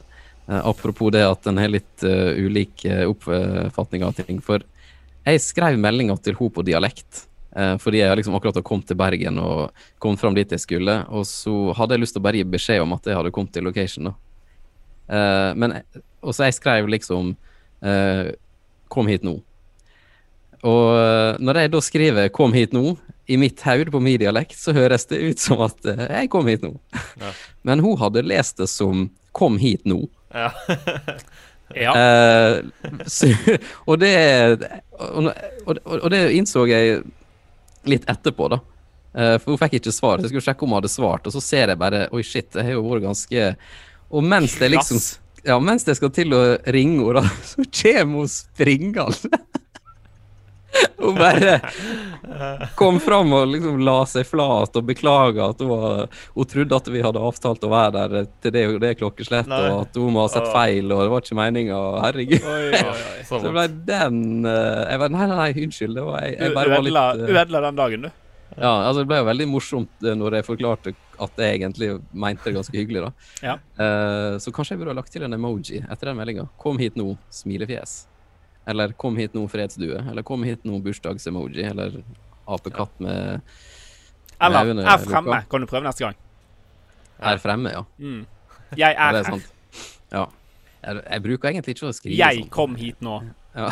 Eh, 0.50 0.60
apropos 0.60 1.12
det 1.16 1.24
at 1.24 1.48
en 1.48 1.58
har 1.58 1.72
litt 1.72 2.04
eh, 2.04 2.36
ulik 2.44 2.84
eh, 2.86 3.06
oppfatning 3.08 4.04
av 4.04 4.14
ting. 4.20 4.42
For 4.44 4.60
jeg 5.24 5.40
skrev 5.40 5.80
meldinga 5.80 6.18
til 6.22 6.36
henne 6.36 6.52
på 6.60 6.66
dialekt. 6.68 7.28
eh, 7.56 7.78
fordi 7.78 8.00
jeg 8.04 8.18
liksom 8.18 8.36
akkurat 8.36 8.56
har 8.60 8.64
kommet 8.68 8.88
til 8.88 8.98
Bergen 9.00 9.40
og 9.40 9.72
kommet 10.00 10.20
fram 10.20 10.36
dit 10.36 10.50
jeg 10.52 10.60
skulle. 10.60 11.06
Og 11.10 11.24
så 11.26 11.74
hadde 11.78 11.96
jeg 11.96 12.02
lyst 12.04 12.14
til 12.18 12.22
å 12.22 12.28
bare 12.28 12.40
gi 12.42 12.44
beskjed 12.44 12.82
om 12.84 12.94
at 12.94 13.06
jeg 13.08 13.16
hadde 13.16 13.32
kommet 13.32 13.54
til 13.54 13.64
location. 13.64 14.04
da. 14.12 14.14
Eh, 15.10 15.52
men, 15.60 15.80
og 16.24 16.36
så 16.36 16.48
jeg 16.48 16.60
skrev 16.60 16.88
liksom 16.92 17.34
uh, 17.84 18.32
'Kom 18.88 19.10
hit 19.10 19.26
nå'. 19.26 19.40
Og 20.64 20.86
eh, 20.96 21.40
når 21.44 21.60
jeg 21.60 21.72
da 21.74 21.82
skriver 21.82 22.30
'kom 22.30 22.54
hit 22.54 22.72
nå' 22.72 22.96
i 23.28 23.38
mitt 23.38 23.62
hode 23.62 23.92
på 23.92 24.00
min 24.00 24.20
dialekt, 24.20 24.56
så 24.60 24.74
høres 24.76 25.06
det 25.06 25.20
ut 25.20 25.40
som 25.40 25.62
at 25.62 25.80
uh, 25.86 26.06
'jeg 26.08 26.30
kom 26.30 26.48
hit 26.48 26.62
nå'. 26.62 26.78
Ja. 27.20 27.34
Men 27.68 27.80
hun 27.80 27.98
hadde 27.98 28.24
lest 28.24 28.58
det 28.58 28.70
som 28.70 29.10
'kom 29.34 29.58
hit 29.58 29.84
nå'. 29.84 30.08
Ja. 30.34 30.52
Ja. 31.76 31.94
Eh, 31.98 32.64
så, 33.06 33.28
og 33.86 34.00
det 34.00 34.14
og, 34.92 35.32
og, 35.66 35.78
og 35.88 36.10
det 36.12 36.20
innså 36.38 36.68
jeg 36.70 37.00
litt 37.90 38.06
etterpå, 38.10 38.50
da. 38.54 38.60
Eh, 39.14 39.36
for 39.40 39.54
hun 39.54 39.62
fikk 39.62 39.80
ikke 39.80 39.94
svar. 39.94 40.20
Så 40.20 40.28
jeg 40.28 40.34
skulle 40.34 40.46
sjekke 40.48 40.66
om 40.66 40.74
hun 40.74 40.80
hadde 40.82 40.92
svart, 40.94 41.26
og 41.28 41.36
så 41.36 41.42
ser 41.44 41.74
jeg 41.74 41.82
bare 41.82 42.06
Oi, 42.14 42.24
shit, 42.26 42.52
det 42.54 42.66
har 42.68 42.78
jo 42.78 42.86
vært 42.88 43.08
ganske 43.08 43.50
Og 44.14 44.24
mens 44.24 44.58
det 44.62 44.72
liksom 44.76 45.02
Ja, 45.44 45.58
mens 45.60 45.84
jeg 45.90 45.98
skal 46.00 46.14
til 46.16 46.32
å 46.38 46.44
ringe 46.72 47.04
henne, 47.10 47.26
så 47.50 47.66
kommer 47.68 48.24
hun 48.24 48.32
springende. 48.32 49.42
Hun 50.98 51.16
bare 51.16 51.60
kom 52.80 52.96
fram 53.04 53.34
og 53.36 53.52
liksom 53.52 53.82
la 53.86 53.98
seg 54.10 54.26
flat 54.26 54.74
og 54.80 54.86
beklaga 54.88 55.50
at 55.52 55.60
hun, 55.62 55.70
var, 55.70 56.08
hun 56.34 56.48
trodde 56.50 56.80
at 56.80 56.88
vi 56.90 57.04
hadde 57.04 57.22
avtalt 57.22 57.68
å 57.68 57.70
være 57.70 57.92
der 57.94 58.30
til 58.42 58.56
det 58.56 58.64
det 58.82 58.94
klokkeslettet, 58.98 59.54
og 59.54 59.84
at 59.84 60.00
hun 60.00 60.16
må 60.16 60.24
ha 60.24 60.32
sett 60.34 60.50
feil, 60.50 60.90
og 60.96 61.04
det 61.04 61.12
var 61.14 61.28
ikke 61.28 61.38
meninga. 61.38 61.80
Herregud. 62.08 62.50
Oi, 62.56 62.64
oi, 62.72 62.82
oi. 62.90 63.22
Så 63.30 63.44
det 63.44 63.54
ble 63.54 63.68
den 63.92 64.50
eh, 64.50 64.82
Jeg 64.96 65.04
var 65.04 65.14
Nei, 65.14 65.28
nei, 65.30 65.38
nei, 65.44 65.66
unnskyld. 65.68 66.00
Det 66.00 66.08
var 66.08 66.26
jeg, 66.26 66.40
jeg 66.40 66.58
var 66.58 66.74
ødela, 66.80 67.06
litt 67.14 67.30
eh, 67.30 67.42
ødela 67.44 67.66
den 67.68 67.82
dagen, 67.84 68.08
du. 68.08 68.23
Ja, 68.58 68.72
altså 68.88 69.02
det 69.02 69.10
ble 69.10 69.20
jo 69.22 69.28
veldig 69.28 69.48
morsomt 69.50 70.06
eh, 70.06 70.16
når 70.18 70.40
jeg 70.40 70.48
forklarte 70.48 70.94
at 71.24 71.40
jeg 71.42 71.60
egentlig 71.60 71.90
mente 72.12 72.48
det 72.48 72.56
ganske 72.58 72.78
hyggelig, 72.78 73.06
da. 73.06 73.12
Ja. 73.46 73.56
Uh, 73.78 74.40
så 74.42 74.52
kanskje 74.54 74.74
jeg 74.74 74.82
burde 74.82 74.94
ha 74.94 74.98
lagt 74.98 75.14
til 75.14 75.26
en 75.26 75.36
emoji 75.38 75.82
etter 75.84 76.10
den 76.10 76.18
meldinga. 76.20 76.48
Kom 76.62 76.82
hit 76.82 76.98
nå, 77.00 77.14
smilefjes. 77.34 77.96
Eller 78.70 78.96
kom 79.00 79.18
hit 79.20 79.36
nå, 79.38 79.44
fredsdue. 79.52 80.00
Eller 80.10 80.26
kom 80.26 80.44
hit 80.48 80.64
nå, 80.68 80.80
bursdagsemoji. 80.84 81.66
Eller 81.70 82.00
apekatt 82.50 83.00
med 83.04 83.42
Eller 84.42 84.72
Øynene 84.72 84.88
er 84.90 85.04
fremme. 85.04 85.44
Kan 85.52 85.64
du 85.64 85.70
prøve 85.70 85.86
neste 85.88 86.08
gang? 86.08 86.18
Er 87.24 87.40
fremme, 87.40 87.72
ja. 87.72 87.84
Mm. 87.98 88.24
Jeg 88.78 88.96
er 88.98 89.20
er 89.20 89.30
her. 89.30 89.46
Ja. 90.12 90.26
Jeg, 90.84 91.04
jeg 91.10 91.24
bruker 91.24 91.50
egentlig 91.50 91.78
ikke 91.78 91.88
å 91.88 91.96
skrive 91.96 92.18
sånn. 92.18 92.42
Jeg 92.42 92.52
kom 92.52 92.76
hit 92.80 93.06
nå. 93.06 93.22
Ja. 93.56 93.70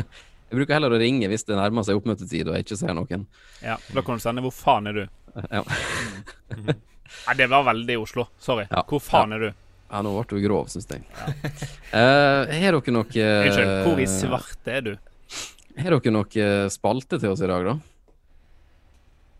Jeg 0.50 0.58
bruker 0.58 0.74
heller 0.74 0.96
å 0.96 0.98
ringe 0.98 1.28
hvis 1.30 1.44
det 1.46 1.54
nærmer 1.54 1.84
seg 1.86 2.00
oppmøtetid 2.00 2.48
og 2.50 2.56
jeg 2.58 2.66
ikke 2.66 2.78
ser 2.80 2.94
noen. 2.98 3.26
Ja, 3.62 3.76
Da 3.94 4.02
kan 4.02 4.18
du 4.18 4.22
sende 4.22 4.42
'Hvor 4.42 4.54
faen 4.54 4.90
er 4.90 4.92
du?' 4.92 5.08
Ja. 5.56 5.62
Nei, 7.26 7.34
det 7.36 7.46
var 7.50 7.64
veldig 7.66 7.98
Oslo. 7.98 8.26
Sorry. 8.38 8.66
Ja. 8.70 8.82
Hvor 8.86 9.02
faen 9.02 9.32
er 9.32 9.38
du? 9.38 9.50
Ja, 9.90 10.02
nå 10.02 10.12
ble 10.14 10.26
du 10.30 10.42
grov, 10.46 10.66
syns 10.70 10.86
jeg. 10.90 11.02
Eh, 11.90 12.50
har 12.62 12.76
dere 12.76 12.92
noe 12.94 13.02
Unnskyld. 13.02 13.70
Hvor 13.82 13.98
i 13.98 14.06
svarte 14.06 14.74
er 14.78 14.82
du? 14.86 14.92
Har 15.78 15.96
dere 15.96 16.12
noe 16.14 16.50
spalte 16.70 17.18
til 17.18 17.32
oss 17.32 17.42
i 17.42 17.50
dag, 17.50 17.66
da? 17.66 17.78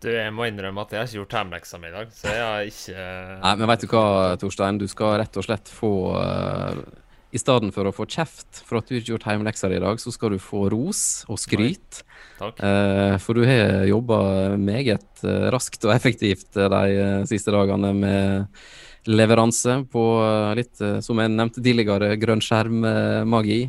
Du, 0.00 0.08
jeg 0.08 0.32
må 0.32 0.46
innrømme 0.48 0.80
at 0.80 0.94
jeg 0.94 0.98
har 0.98 1.08
ikke 1.10 1.18
gjort 1.18 1.34
hjemmeleksa 1.36 1.78
mi 1.78 1.90
i 1.90 1.92
dag, 1.92 2.12
så 2.16 2.32
jeg 2.32 2.40
har 2.40 2.68
ikke 2.70 3.02
Nei, 3.42 3.52
men 3.60 3.68
vet 3.68 3.82
du 3.84 3.88
hva, 3.92 4.04
Torstein? 4.40 4.78
Du 4.80 4.86
skal 4.88 5.18
rett 5.20 5.36
og 5.36 5.44
slett 5.44 5.68
få 5.70 5.90
uh, 6.16 6.78
I 7.30 7.38
stedet 7.38 7.70
for 7.74 7.86
å 7.86 7.92
få 7.94 8.06
kjeft 8.10 8.62
for 8.66 8.80
at 8.80 8.88
du 8.88 8.96
ikke 8.96 9.04
har 9.04 9.14
gjort 9.14 9.26
hjemmeleksa 9.30 9.68
di 9.70 9.78
i 9.78 9.82
dag, 9.82 10.00
så 10.02 10.10
skal 10.10 10.34
du 10.34 10.40
få 10.42 10.64
ros 10.72 11.02
og 11.30 11.38
skryt. 11.38 12.02
Eh, 12.40 13.16
for 13.22 13.38
du 13.38 13.44
har 13.46 13.84
jobba 13.86 14.20
meget 14.58 15.22
eh, 15.22 15.46
raskt 15.54 15.86
og 15.86 15.94
effektivt 15.94 16.58
eh, 16.58 16.70
de 16.72 16.96
eh, 17.04 17.28
siste 17.30 17.54
dagene 17.54 17.92
med 17.94 18.64
leveranse 19.10 19.78
på 19.92 20.02
litt, 20.58 20.74
som 21.00 21.22
jeg 21.22 21.32
nevnte 21.32 21.62
tidligere, 21.64 22.18
grønn 22.20 22.42
skjerm-magi. 22.44 23.62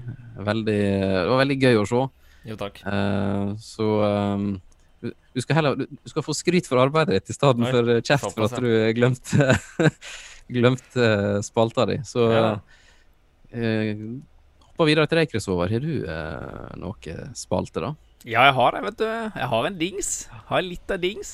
Veldig, 0.44 0.82
det 0.82 1.30
var 1.30 1.40
veldig 1.40 1.58
gøy 1.62 1.80
å 1.80 1.86
se. 1.88 2.02
Jo, 2.50 2.58
takk. 2.60 2.82
Eh, 2.84 3.54
så 3.62 3.88
um, 4.36 4.50
du, 5.02 5.40
skal 5.40 5.62
heller 5.62 5.80
du, 5.80 5.88
skal 6.10 6.26
få 6.26 6.36
skryt 6.36 6.68
for 6.68 6.82
arbeidet 6.82 7.22
ditt 7.22 7.32
i 7.32 7.38
stedet 7.38 7.72
for 7.72 7.94
kjeft 8.02 8.34
for 8.34 8.50
at 8.50 8.58
du 8.60 8.70
glemte 8.98 9.56
glemte 10.60 11.08
spalta 11.46 11.88
di. 11.94 12.02
Så 12.08 12.28
Ja. 12.34 12.46
Uh, 13.56 14.06
hopper 14.82 14.90
videre 14.90 15.08
til 15.10 15.22
deg, 15.22 15.30
Kristover. 15.30 15.70
Har 15.70 15.84
du 15.84 16.06
eh, 16.10 16.76
noe 16.82 17.16
spalte, 17.38 17.84
da? 17.84 17.94
Ja, 18.26 18.46
jeg 18.48 18.56
har 18.58 18.76
det, 18.76 18.82
vet 18.86 19.00
du. 19.02 19.08
Jeg 19.08 19.50
har 19.54 19.68
en 19.68 19.78
dings. 19.78 20.12
Jeg 20.30 20.46
har 20.48 20.62
en 20.62 20.94
av 20.96 21.02
dings. 21.02 21.34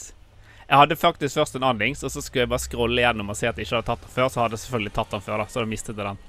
Jeg 0.68 0.82
hadde 0.82 0.98
faktisk 1.00 1.40
først 1.40 1.56
en 1.56 1.64
annen 1.64 1.80
dings, 1.80 2.04
og 2.04 2.12
så 2.12 2.24
skulle 2.24 2.44
jeg 2.44 2.52
bare 2.52 2.64
scrolle 2.64 3.04
gjennom 3.04 3.32
og 3.32 3.38
se 3.40 3.48
at 3.48 3.56
jeg 3.56 3.68
ikke 3.68 3.78
hadde 3.78 3.88
tatt 3.88 4.04
den 4.04 4.16
før. 4.18 4.32
Så 4.32 4.42
hadde 4.42 4.58
jeg 4.58 4.64
selvfølgelig 4.66 4.94
tatt 4.98 5.16
den 5.16 5.24
før, 5.24 5.40
da, 5.40 5.48
så 5.48 5.64
da 5.64 5.70
mistet 5.72 5.96
jeg 5.96 6.10
den. 6.10 6.20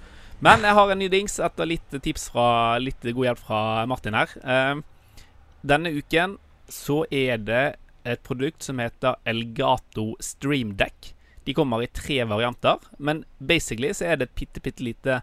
Men 0.46 0.62
jeg 0.62 0.79
har 0.79 0.92
en 0.92 1.03
ny 1.03 1.09
dings 1.11 1.40
etter 1.42 1.66
litt 1.66 1.98
tips 2.05 2.29
fra 2.31 2.46
Litt 2.79 3.03
god 3.03 3.24
hjelp 3.27 3.42
fra 3.42 3.62
Martin 3.90 4.14
her. 4.14 4.35
Eh, 4.38 5.18
denne 5.66 5.94
uken 5.96 6.37
så 6.70 7.01
er 7.11 7.42
det 7.42 7.64
et 8.07 8.22
produkt 8.22 8.62
som 8.62 8.79
heter 8.79 9.18
Elgato 9.27 10.12
Stream 10.22 10.77
Deck. 10.79 11.16
De 11.48 11.55
kommer 11.57 11.83
i 11.83 11.90
tre 11.90 12.20
varianter, 12.29 12.79
men 12.98 13.24
basically 13.38 13.90
så 13.96 14.12
er 14.12 14.20
det 14.20 14.29
et 14.29 14.38
bitte, 14.38 14.62
bitte 14.62 14.85
lite 14.85 15.20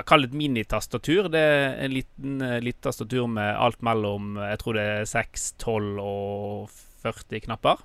jeg 0.00 0.08
kaller 0.08 0.28
det 0.28 0.34
et 0.34 0.40
minitastatur. 0.40 1.28
Det 1.32 1.40
er 1.40 1.74
en 1.84 1.92
liten, 1.92 2.40
eh, 2.42 2.60
liten 2.64 2.84
tastatur 2.86 3.28
med 3.28 3.56
alt 3.56 3.82
mellom 3.84 4.36
jeg 4.40 4.58
tror 4.62 4.78
det 4.78 4.86
er 4.88 5.04
6, 5.08 5.52
12 5.60 6.00
og 6.00 6.70
40 7.04 7.44
knapper. 7.46 7.84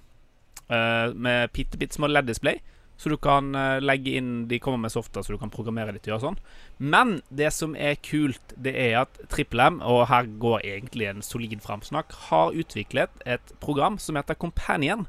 Uh, 0.65 1.13
med 1.13 1.51
bitte, 1.53 1.77
bitte 1.77 1.93
små 1.93 2.07
LED-display. 2.09 2.61
Så 2.97 3.11
du 3.11 3.17
kan 3.19 3.51
uh, 3.53 3.77
legge 3.83 4.15
inn 4.17 4.47
De 4.47 4.57
kommer 4.59 4.85
med 4.87 4.93
softer, 4.93 5.21
så 5.21 5.35
du 5.35 5.37
kan 5.37 5.51
programmere 5.51 5.93
de 5.93 5.99
til 5.99 6.13
å 6.13 6.15
gjøre 6.15 6.25
sånn. 6.29 6.39
Men 6.79 7.19
det 7.29 7.51
som 7.53 7.75
er 7.75 7.99
kult, 8.01 8.55
det 8.57 8.73
er 8.73 9.01
at 9.03 9.19
Triple 9.29 9.67
M, 9.75 9.81
og 9.83 10.07
her 10.09 10.29
går 10.41 10.63
egentlig 10.63 11.09
en 11.11 11.25
solid 11.25 11.59
framsnakk, 11.61 12.15
har 12.29 12.55
utviklet 12.55 13.25
et 13.27 13.53
program 13.61 13.99
som 14.01 14.17
heter 14.17 14.39
Companion. 14.39 15.05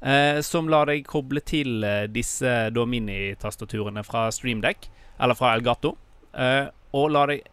Uh, 0.00 0.40
som 0.40 0.70
lar 0.72 0.88
deg 0.88 1.04
koble 1.04 1.42
til 1.44 1.84
disse 2.08 2.54
da 2.72 2.86
minitastaturene 2.88 4.06
fra 4.06 4.30
Streamdeck, 4.32 4.88
eller 5.20 5.36
fra 5.36 5.52
Elgato. 5.58 5.98
Eh, 6.34 6.66
og 6.96 7.10
lar 7.14 7.30
deg 7.32 7.46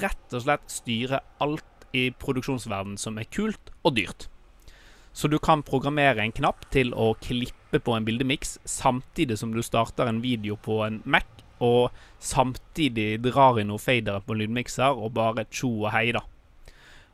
rett 0.00 0.34
og 0.34 0.44
slett 0.44 0.70
styre 0.72 1.20
alt 1.44 1.88
i 1.94 2.08
produksjonsverdenen 2.18 2.98
som 2.98 3.18
er 3.18 3.30
kult 3.30 3.70
og 3.84 3.96
dyrt. 3.98 4.28
Så 5.14 5.28
du 5.30 5.38
kan 5.38 5.62
programmere 5.62 6.24
en 6.24 6.34
knapp 6.34 6.66
til 6.74 6.90
å 6.98 7.12
klippe 7.22 7.78
på 7.78 7.94
en 7.94 8.06
bildemiks 8.06 8.56
samtidig 8.66 9.38
som 9.38 9.52
du 9.54 9.62
starter 9.62 10.10
en 10.10 10.18
video 10.24 10.56
på 10.58 10.80
en 10.86 11.00
Mac, 11.06 11.28
og 11.62 11.94
samtidig 12.18 13.20
drar 13.22 13.60
inn 13.62 13.70
noen 13.70 13.82
fadere 13.82 14.24
på 14.24 14.34
en 14.34 14.42
lydmikser 14.42 14.98
og 14.98 15.14
bare 15.14 15.46
tjo 15.54 15.70
og 15.84 15.92
hei, 15.94 16.08
da. 16.16 16.24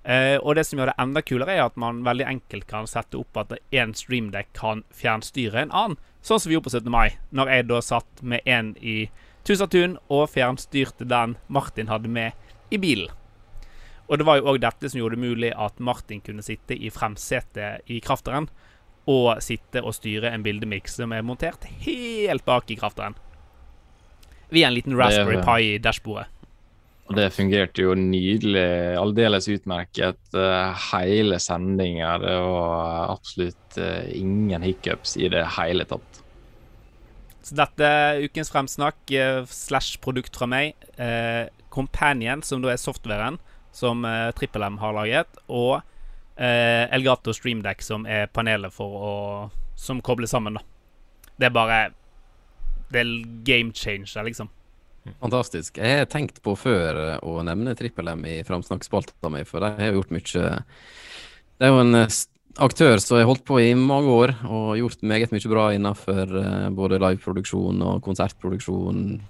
Eh, 0.00 0.38
og 0.40 0.56
det 0.56 0.64
som 0.64 0.80
gjør 0.80 0.94
det 0.94 1.00
enda 1.02 1.20
kulere, 1.20 1.58
er 1.58 1.66
at 1.66 1.76
man 1.76 2.00
veldig 2.06 2.24
enkelt 2.24 2.64
kan 2.70 2.88
sette 2.88 3.20
opp 3.20 3.36
at 3.36 3.52
én 3.68 3.92
streamdeck 3.92 4.48
kan 4.56 4.80
fjernstyre 4.96 5.66
en 5.66 5.74
annen. 5.76 6.00
Sånn 6.24 6.40
som 6.40 6.48
vi 6.48 6.56
gjorde 6.56 6.70
på 6.70 6.76
17. 6.78 6.88
mai, 6.92 7.18
når 7.36 7.52
jeg 7.52 7.68
da 7.68 7.82
satt 7.84 8.24
med 8.24 8.48
en 8.48 8.72
i 8.80 9.10
Tusatun 9.46 9.96
og 10.12 10.28
fjernstyrte 10.32 11.06
den 11.08 11.36
Martin 11.48 11.88
hadde 11.88 12.10
med 12.12 12.36
i 12.70 12.78
bilen. 12.78 13.10
Og 14.10 14.18
det 14.18 14.26
var 14.26 14.40
jo 14.40 14.50
òg 14.50 14.58
dette 14.62 14.90
som 14.90 14.98
gjorde 14.98 15.16
det 15.16 15.22
mulig 15.22 15.52
at 15.54 15.78
Martin 15.78 16.20
kunne 16.24 16.42
sitte 16.42 16.74
i 16.74 16.90
fremsetet 16.90 17.86
i 17.86 18.00
krafteren 18.02 18.48
og 19.10 19.38
sitte 19.42 19.82
og 19.86 19.94
styre 19.96 20.32
en 20.34 20.42
bildemiks 20.44 20.98
som 20.98 21.14
er 21.14 21.24
montert 21.26 21.64
helt 21.86 22.44
bak 22.44 22.70
i 22.70 22.78
krafteren. 22.78 23.14
Via 24.50 24.66
en 24.66 24.74
liten 24.74 24.98
Raspberry 24.98 25.38
Pi 25.46 25.74
i 25.76 25.80
dashbordet. 25.82 26.26
Og 27.10 27.16
det 27.18 27.32
fungerte 27.34 27.82
jo 27.82 27.94
nydelig, 27.98 28.66
aldeles 28.98 29.48
utmerket 29.50 30.20
uh, 30.36 30.70
hele 30.92 31.40
sendinga. 31.42 32.12
Det 32.22 32.34
var 32.38 33.14
absolutt 33.16 33.78
uh, 33.82 34.04
ingen 34.14 34.62
hiccups 34.62 35.16
i 35.18 35.30
det 35.32 35.42
hele 35.56 35.86
tatt. 35.90 36.19
Så 37.46 37.56
dette 37.56 37.86
er 37.86 38.24
ukens 38.26 38.50
fremsnakk 38.52 39.14
uh, 39.16 39.46
slash 39.48 40.00
produkt 40.04 40.36
fra 40.36 40.48
meg. 40.50 40.76
Companion, 41.70 42.42
som 42.44 42.60
da 42.60 42.72
er 42.72 42.80
softwaren 42.80 43.38
som 43.72 44.04
uh, 44.04 44.32
Trippel 44.36 44.66
M 44.66 44.80
har 44.82 44.96
laget, 44.96 45.40
og 45.48 45.80
Elgato 46.40 47.34
Streamdeck, 47.36 47.82
som 47.84 48.06
er 48.08 48.30
panelet 48.32 48.72
for 48.72 48.94
å 48.96 49.10
Som 49.76 49.98
kobler 50.00 50.28
sammen, 50.30 50.54
da. 50.56 50.62
Det 51.36 51.50
er 51.50 51.52
bare 51.52 51.80
Det 52.88 53.02
er 53.02 53.10
game 53.44 53.74
changer, 53.76 54.24
liksom. 54.24 54.48
Fantastisk. 55.20 55.76
Jeg 55.76 55.98
har 55.98 56.08
tenkt 56.08 56.40
på 56.44 56.54
før 56.56 57.20
å 57.20 57.42
nevne 57.44 57.76
Trippel 57.76 58.08
M 58.14 58.24
i 58.24 58.38
framsnakkspalta 58.46 59.28
mi, 59.32 59.44
for 59.44 59.60
de 59.60 59.70
har 59.80 59.96
gjort 59.98 60.16
mye 60.16 60.24
Det 61.60 61.68
er 61.68 61.72
jo 61.74 61.82
en 61.84 62.08
aktør 62.58 62.98
som 63.02 63.18
har 63.18 63.28
holdt 63.28 63.44
på 63.46 63.60
i 63.62 63.74
mange 63.78 64.10
år 64.10 64.32
og 64.48 64.78
gjort 64.78 65.04
meget 65.06 65.34
mye 65.34 65.50
bra 65.52 65.66
innenfor 65.76 66.32
både 66.76 66.98
liveproduksjon 67.02 67.82
og 67.86 68.00
konsertproduksjon, 68.02 69.20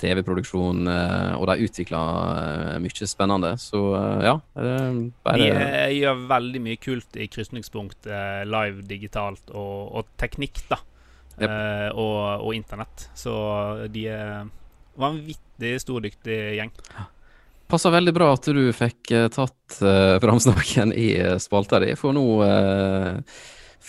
TV-produksjon, 0.00 0.88
og 0.88 1.44
de 1.50 1.66
utvikler 1.66 2.78
mye 2.80 3.08
spennende. 3.10 3.50
Så 3.60 3.82
ja. 4.24 4.38
Bare... 4.56 5.36
De 5.36 5.98
gjør 5.98 6.22
veldig 6.30 6.62
mye 6.64 6.80
kult 6.80 7.20
i 7.20 7.28
krysningspunkt 7.28 8.08
live 8.48 8.86
digitalt 8.88 9.52
og, 9.52 9.76
og 10.00 10.08
teknikk, 10.20 10.62
da. 10.72 10.80
Yep. 11.40 11.52
Og, 12.00 12.16
og 12.46 12.50
internett. 12.56 13.10
Så 13.16 13.34
de 13.92 14.08
er 14.12 14.48
vanvittig 15.00 15.76
stordyktig 15.84 16.40
gjeng. 16.58 16.72
Passer 17.70 17.92
veldig 17.94 18.12
bra 18.16 18.32
at 18.34 18.48
du 18.50 18.64
fikk 18.74 19.12
uh, 19.14 19.28
tatt 19.30 19.76
uh, 19.78 20.18
framsnakken 20.18 20.90
i 20.90 21.12
uh, 21.22 21.36
spalta 21.38 21.78
di, 21.78 21.92
for 21.94 22.16
nå 22.16 22.24
uh, 22.42 23.20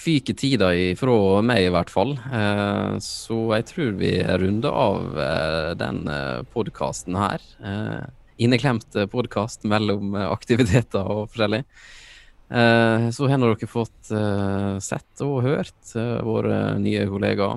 fyker 0.02 0.38
tida 0.38 0.70
ifra 0.78 1.42
meg, 1.46 1.66
i 1.66 1.72
hvert 1.74 1.90
fall. 1.90 2.14
Uh, 2.30 3.00
så 3.02 3.40
jeg 3.56 3.68
tror 3.72 3.98
vi 3.98 4.14
runder 4.44 4.78
av 4.84 5.18
uh, 5.18 5.72
den 5.80 6.04
uh, 6.10 6.44
podkasten 6.54 7.18
her. 7.18 7.42
inneklemt 8.42 8.96
podkast 9.12 9.66
mellom 9.70 10.16
aktiviteter 10.16 11.06
og 11.06 11.28
forskjellig. 11.30 11.64
så 13.14 13.28
har 13.30 13.38
dere 13.38 13.68
fått 13.70 14.10
sett 14.82 15.22
og 15.22 15.44
hørt 15.46 15.94
våre 16.26 16.80
nye 16.82 17.06
kollega 17.08 17.52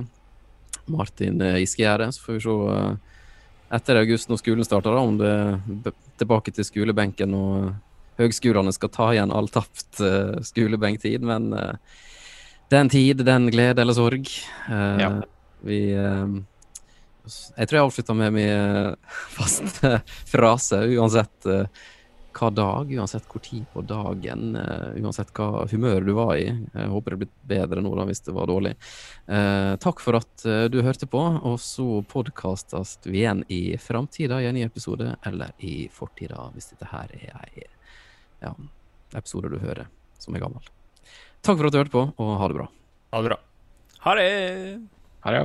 Martin 0.92 1.40
Iskegjerde. 1.40 2.10
Så 2.12 2.20
får 2.26 2.37
vi 2.37 2.42
se 2.44 3.13
etter 3.72 3.98
august, 4.00 4.29
når 4.29 4.40
skolen 4.40 4.66
starter, 4.66 4.96
om 4.98 5.18
det 5.18 5.31
er 5.31 5.94
tilbake 6.20 6.53
til 6.55 6.66
skolebenken 6.66 7.35
og 7.37 7.70
høgskolene 8.20 8.72
skal 8.74 8.92
ta 8.94 9.11
igjen 9.14 9.33
all 9.35 9.48
tapt 9.53 10.00
uh, 10.05 10.37
skolebenktid. 10.44 11.24
Men 11.27 11.53
uh, 11.57 11.77
den 12.72 12.90
tid, 12.92 13.24
den 13.27 13.48
glede 13.53 13.83
eller 13.83 13.96
sorg. 13.96 14.29
Uh, 14.68 14.98
ja. 15.00 15.12
Vi 15.64 15.81
Jeg 17.57 17.68
tror 17.68 17.79
jeg 17.79 17.85
avslutter 17.87 18.16
med 18.18 18.35
min 18.37 18.96
faste 19.33 19.94
frase, 20.33 20.83
uansett 20.92 21.48
hva 22.34 22.50
dag, 22.54 22.90
uansett 22.92 23.26
hvor 23.30 23.42
tid 23.44 23.64
på 23.72 23.82
dagen, 23.86 24.56
uh, 24.58 24.94
uansett 25.00 25.32
hva 25.36 25.64
humør 25.70 26.06
du 26.06 26.12
var 26.16 26.34
i. 26.40 26.46
Jeg 26.50 26.90
håper 26.92 27.14
det 27.14 27.20
blir 27.22 27.32
bedre 27.54 27.84
nå 27.84 27.94
da, 27.98 28.06
hvis 28.08 28.24
det 28.26 28.34
var 28.36 28.50
dårlig. 28.50 28.74
Uh, 29.28 29.74
takk 29.82 30.02
for 30.04 30.18
at 30.20 30.46
uh, 30.48 30.66
du 30.72 30.80
hørte 30.84 31.08
på, 31.10 31.22
og 31.22 31.56
så 31.62 32.02
podkastes 32.10 32.98
vi 33.06 33.22
igjen 33.22 33.44
i 33.48 33.62
framtida 33.80 34.42
i 34.42 34.50
en 34.50 34.58
ny 34.58 34.66
episode, 34.66 35.14
eller 35.26 35.54
i 35.64 35.88
fortida, 35.92 36.50
hvis 36.54 36.72
dette 36.74 36.90
her 36.92 37.14
er 37.20 37.32
ei 37.44 37.66
ja, 38.44 38.52
episode 39.14 39.52
du 39.52 39.58
hører 39.62 39.88
som 40.20 40.36
er 40.36 40.44
gammel. 40.44 40.70
Takk 41.44 41.58
for 41.58 41.68
at 41.68 41.74
du 41.74 41.80
hørte 41.82 41.94
på, 41.94 42.06
og 42.16 42.36
ha 42.40 42.50
det 42.50 42.60
bra. 42.60 42.68
Ha 43.14 43.24
det 43.24 43.32
bra. 43.32 43.42
Ha 44.04 44.14
det. 44.20 44.30
Ha 45.24 45.34
det. 45.38 45.44